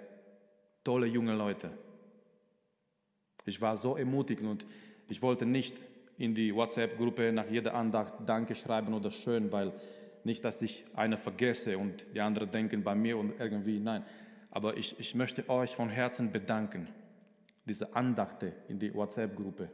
[0.84, 1.72] tolle junge Leute.
[3.46, 4.66] Ich war so ermutigend und
[5.08, 5.80] ich wollte nicht
[6.18, 9.72] in die WhatsApp-Gruppe nach jeder Andacht Danke schreiben oder schön, weil
[10.26, 14.04] nicht, dass ich eine vergesse und die anderen denken bei mir und irgendwie, nein,
[14.52, 16.88] aber ich, ich möchte euch von Herzen bedanken.
[17.66, 19.70] Diese Andachte in die WhatsApp-Gruppe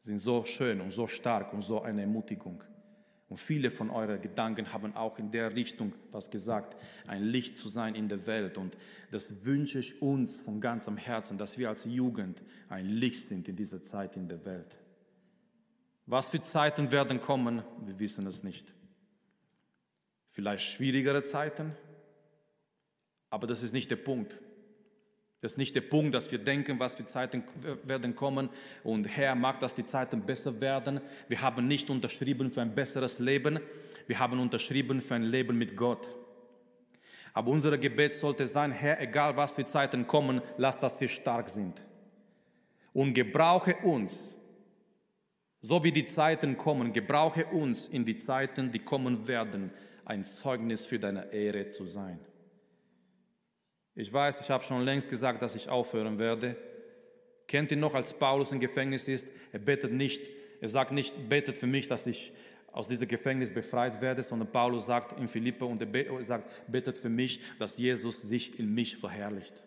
[0.00, 2.62] sind so schön und so stark und so eine Ermutigung.
[3.28, 7.68] Und viele von euren Gedanken haben auch in der Richtung was gesagt, ein Licht zu
[7.68, 8.58] sein in der Welt.
[8.58, 8.76] Und
[9.10, 13.56] das wünsche ich uns von ganzem Herzen, dass wir als Jugend ein Licht sind in
[13.56, 14.78] dieser Zeit in der Welt.
[16.06, 18.74] Was für Zeiten werden kommen, wir wissen es nicht.
[20.34, 21.76] Vielleicht schwierigere Zeiten,
[23.30, 24.36] aber das ist nicht der Punkt.
[25.40, 27.44] Das ist nicht der Punkt, dass wir denken, was für Zeiten
[27.84, 28.48] werden kommen
[28.82, 31.00] und Herr mag, dass die Zeiten besser werden.
[31.28, 33.60] Wir haben nicht unterschrieben für ein besseres Leben,
[34.08, 36.08] wir haben unterschrieben für ein Leben mit Gott.
[37.32, 41.48] Aber unser Gebet sollte sein, Herr, egal was für Zeiten kommen, lass, dass wir stark
[41.48, 41.84] sind.
[42.92, 44.34] Und gebrauche uns,
[45.60, 49.70] so wie die Zeiten kommen, gebrauche uns in die Zeiten, die kommen werden,
[50.04, 52.18] ein Zeugnis für deine Ehre zu sein.
[53.94, 56.56] Ich weiß, ich habe schon längst gesagt, dass ich aufhören werde.
[57.46, 59.28] Kennt ihr noch, als Paulus im Gefängnis ist?
[59.52, 60.30] Er betet nicht,
[60.60, 62.32] er sagt nicht, betet für mich, dass ich
[62.72, 67.08] aus diesem Gefängnis befreit werde, sondern Paulus sagt in Philippe und er sagt, betet für
[67.08, 69.62] mich, dass Jesus sich in mich verherrlicht.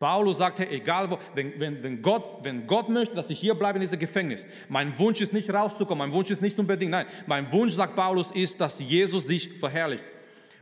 [0.00, 3.54] Paulus sagt, hey, egal wo, wenn, wenn, wenn, Gott, wenn Gott möchte, dass ich hier
[3.54, 7.06] bleibe in diesem Gefängnis, mein Wunsch ist nicht rauszukommen, mein Wunsch ist nicht unbedingt, nein,
[7.26, 10.06] mein Wunsch, sagt Paulus, ist, dass Jesus sich verherrlicht.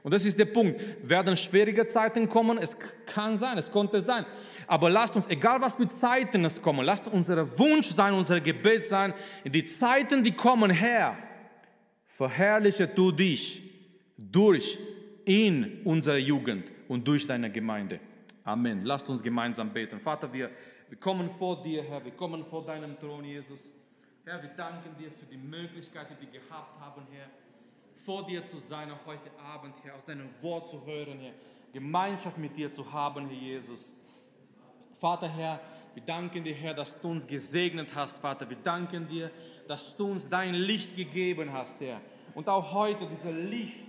[0.02, 0.80] Und das ist der Punkt.
[1.08, 2.58] Werden schwierige Zeiten kommen?
[2.58, 2.76] Es
[3.06, 4.26] kann sein, es konnte sein.
[4.66, 8.86] Aber lasst uns, egal was für Zeiten es kommen, lasst unser Wunsch sein, unser Gebet
[8.86, 9.14] sein,
[9.44, 11.16] in die Zeiten, die kommen, Herr,
[12.06, 13.62] verherrliche du dich
[14.16, 14.80] durch
[15.24, 18.00] in unserer Jugend und durch deine Gemeinde.
[18.48, 18.84] Amen.
[18.84, 20.00] Lasst uns gemeinsam beten.
[20.00, 20.50] Vater, wir,
[20.88, 23.70] wir kommen vor dir, Herr, wir kommen vor deinem Thron, Jesus.
[24.24, 27.28] Herr, wir danken dir für die Möglichkeit, die wir gehabt haben, Herr
[28.08, 31.34] vor dir zu sein, auch heute Abend, Herr, aus deinem Wort zu hören, Herr,
[31.74, 33.92] Gemeinschaft mit dir zu haben, Herr Jesus.
[34.98, 35.60] Vater, Herr,
[35.92, 38.48] wir danken dir, Herr, dass du uns gesegnet hast, Vater.
[38.48, 39.30] Wir danken dir,
[39.66, 42.00] dass du uns dein Licht gegeben hast, Herr.
[42.34, 43.84] Und auch heute, dieser Licht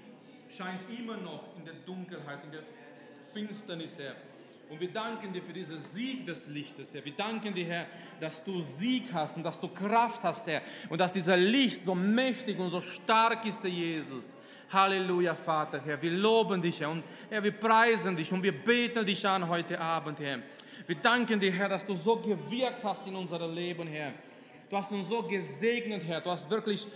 [0.50, 2.64] scheint immer noch in der Dunkelheit, in der
[3.32, 4.16] Finsternis, Herr.
[4.70, 7.04] Und wir danken dir für diesen Sieg des Lichtes, Herr.
[7.04, 7.88] Wir danken dir, Herr,
[8.20, 10.62] dass du Sieg hast und dass du Kraft hast, Herr.
[10.90, 14.36] Und dass dieser Licht so mächtig und so stark ist, Herr Jesus.
[14.72, 16.00] Halleluja, Vater, Herr.
[16.00, 16.92] Wir loben dich, Herr.
[16.92, 20.40] Und Herr, wir preisen dich und wir beten dich an heute Abend, Herr.
[20.86, 24.14] Wir danken dir, Herr, dass du so gewirkt hast in unserem Leben, Herr.
[24.70, 26.22] Du hast uns so gesegnet, Herr.
[26.22, 26.88] Du hast wirklich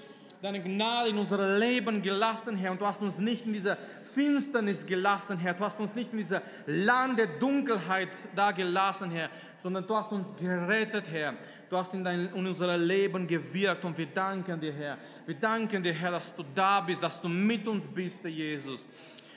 [0.43, 2.73] deine Gnade in unser Leben gelassen, Herr.
[2.73, 5.53] Und du hast uns nicht in dieser Finsternis gelassen, Herr.
[5.53, 10.11] Du hast uns nicht in dieser Land der Dunkelheit da gelassen, Herr, sondern du hast
[10.11, 11.35] uns gerettet, Herr.
[11.69, 14.97] Du hast in, dein, in unser Leben gewirkt und wir danken dir, Herr.
[15.25, 18.85] Wir danken dir, Herr, dass du da bist, dass du mit uns bist, Jesus.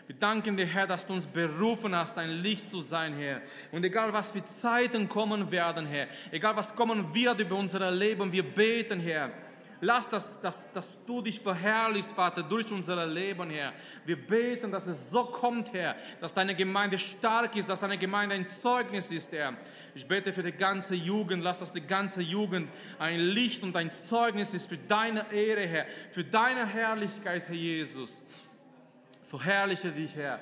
[0.08, 3.42] Wir danken dir, Herr, dass du uns berufen hast, ein Licht zu sein, Herr.
[3.70, 8.32] Und egal, was für Zeiten kommen werden, Herr, egal, was kommen wird über unser Leben,
[8.32, 9.30] wir beten, Herr,
[9.80, 13.72] Lass, dass, dass, dass du dich verherrlichst, Vater, durch unser Leben, Herr.
[14.04, 18.34] Wir beten, dass es so kommt, Herr, dass deine Gemeinde stark ist, dass deine Gemeinde
[18.34, 19.54] ein Zeugnis ist, Herr.
[19.94, 21.42] Ich bete für die ganze Jugend.
[21.42, 25.86] Lass, dass die ganze Jugend ein Licht und ein Zeugnis ist für deine Ehre, Herr,
[26.10, 28.22] für deine Herrlichkeit, Herr Jesus.
[29.26, 30.40] Verherrliche dich, Herr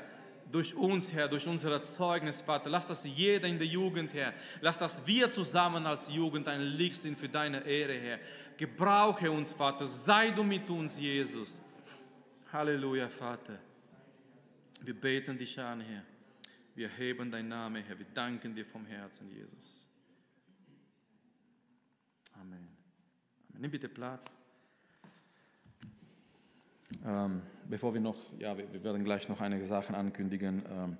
[0.54, 2.70] durch uns, Herr, durch unser Zeugnis, Vater.
[2.70, 4.32] Lass das jeder in der Jugend, Herr.
[4.60, 8.20] Lass das wir zusammen als Jugend ein Licht sind für deine Ehre, Herr.
[8.56, 9.84] Gebrauche uns, Vater.
[9.84, 11.60] Sei du mit uns, Jesus.
[12.52, 13.58] Halleluja, Vater.
[14.80, 16.04] Wir beten dich an, Herr.
[16.76, 17.98] Wir heben deinen Namen, Herr.
[17.98, 19.88] Wir danken dir vom Herzen, Jesus.
[22.34, 22.52] Amen.
[22.52, 22.68] Amen.
[23.60, 24.36] Nimm bitte Platz.
[27.04, 30.98] Ähm, bevor wir noch, ja, wir, werden gleich noch einige Sachen ankündigen, ähm,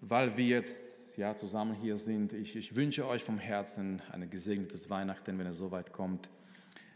[0.00, 2.32] weil wir jetzt ja, zusammen hier sind.
[2.32, 6.28] Ich, ich wünsche euch vom Herzen ein gesegnetes Weihnachten, wenn es soweit kommt,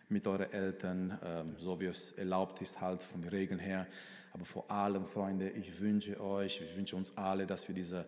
[0.08, 3.86] mit euren Eltern, ähm, so wie es erlaubt ist, halt von den Regeln her.
[4.32, 8.06] Aber vor allem, Freunde, ich wünsche euch, ich wünsche uns alle, dass wir diese,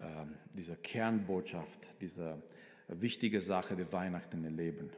[0.00, 2.42] ähm, diese Kernbotschaft, diese
[2.88, 4.90] wichtige Sache der Weihnachten erleben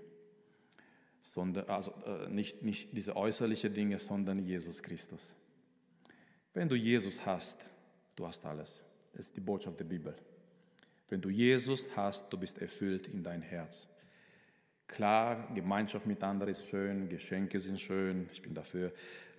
[1.32, 5.36] sondern, also äh, nicht, nicht diese äußerlichen Dinge, sondern Jesus Christus.
[6.54, 7.64] Wenn du Jesus hast,
[8.16, 8.82] du hast alles.
[9.12, 10.14] Das ist die Botschaft der Bibel.
[11.08, 13.88] Wenn du Jesus hast, du bist erfüllt in dein Herz.
[14.86, 18.92] Klar, Gemeinschaft mit anderen ist schön, Geschenke sind schön, ich bin dafür,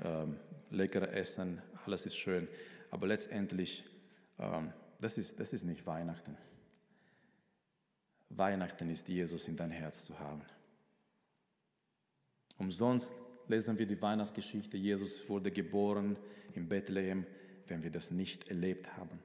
[0.03, 0.37] ähm,
[0.69, 2.47] leckere Essen, alles ist schön.
[2.91, 3.83] Aber letztendlich,
[4.37, 4.71] ähm,
[5.01, 6.37] das, ist, das ist nicht Weihnachten.
[8.29, 10.41] Weihnachten ist Jesus in dein Herz zu haben.
[12.59, 13.11] Umsonst
[13.47, 16.17] lesen wir die Weihnachtsgeschichte, Jesus wurde geboren
[16.53, 17.25] in Bethlehem,
[17.67, 19.19] wenn wir das nicht erlebt haben.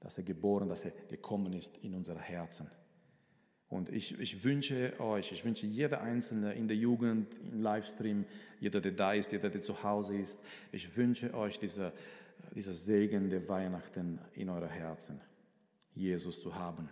[0.00, 2.66] Dass er geboren, dass er gekommen ist in unser Herzen.
[3.68, 8.24] Und ich, ich wünsche euch, ich wünsche jeder Einzelne in der Jugend, im Livestream,
[8.58, 10.40] jeder, der da ist, jeder, der zu Hause ist,
[10.72, 11.92] ich wünsche euch dieser,
[12.54, 15.20] dieser Segen der Weihnachten in eurer Herzen,
[15.94, 16.88] Jesus zu haben.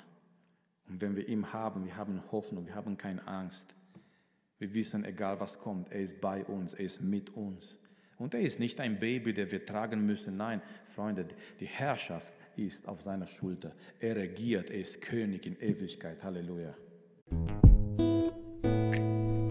[0.89, 3.75] Und wenn wir ihn haben, wir haben Hoffnung, wir haben keine Angst.
[4.59, 7.77] Wir wissen, egal was kommt, er ist bei uns, er ist mit uns.
[8.19, 10.37] Und er ist nicht ein Baby, der wir tragen müssen.
[10.37, 11.27] Nein, Freunde,
[11.61, 13.71] die Herrschaft ist auf seiner Schulter.
[14.01, 16.25] Er regiert, er ist König in Ewigkeit.
[16.25, 16.75] Halleluja.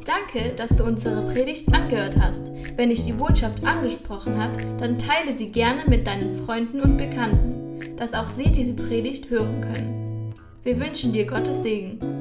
[0.06, 2.52] Danke, dass du unsere Predigt angehört hast.
[2.76, 7.96] Wenn dich die Botschaft angesprochen hat, dann teile sie gerne mit deinen Freunden und Bekannten,
[7.96, 10.34] dass auch sie diese Predigt hören können.
[10.64, 12.17] Wir wünschen dir Gottes Segen.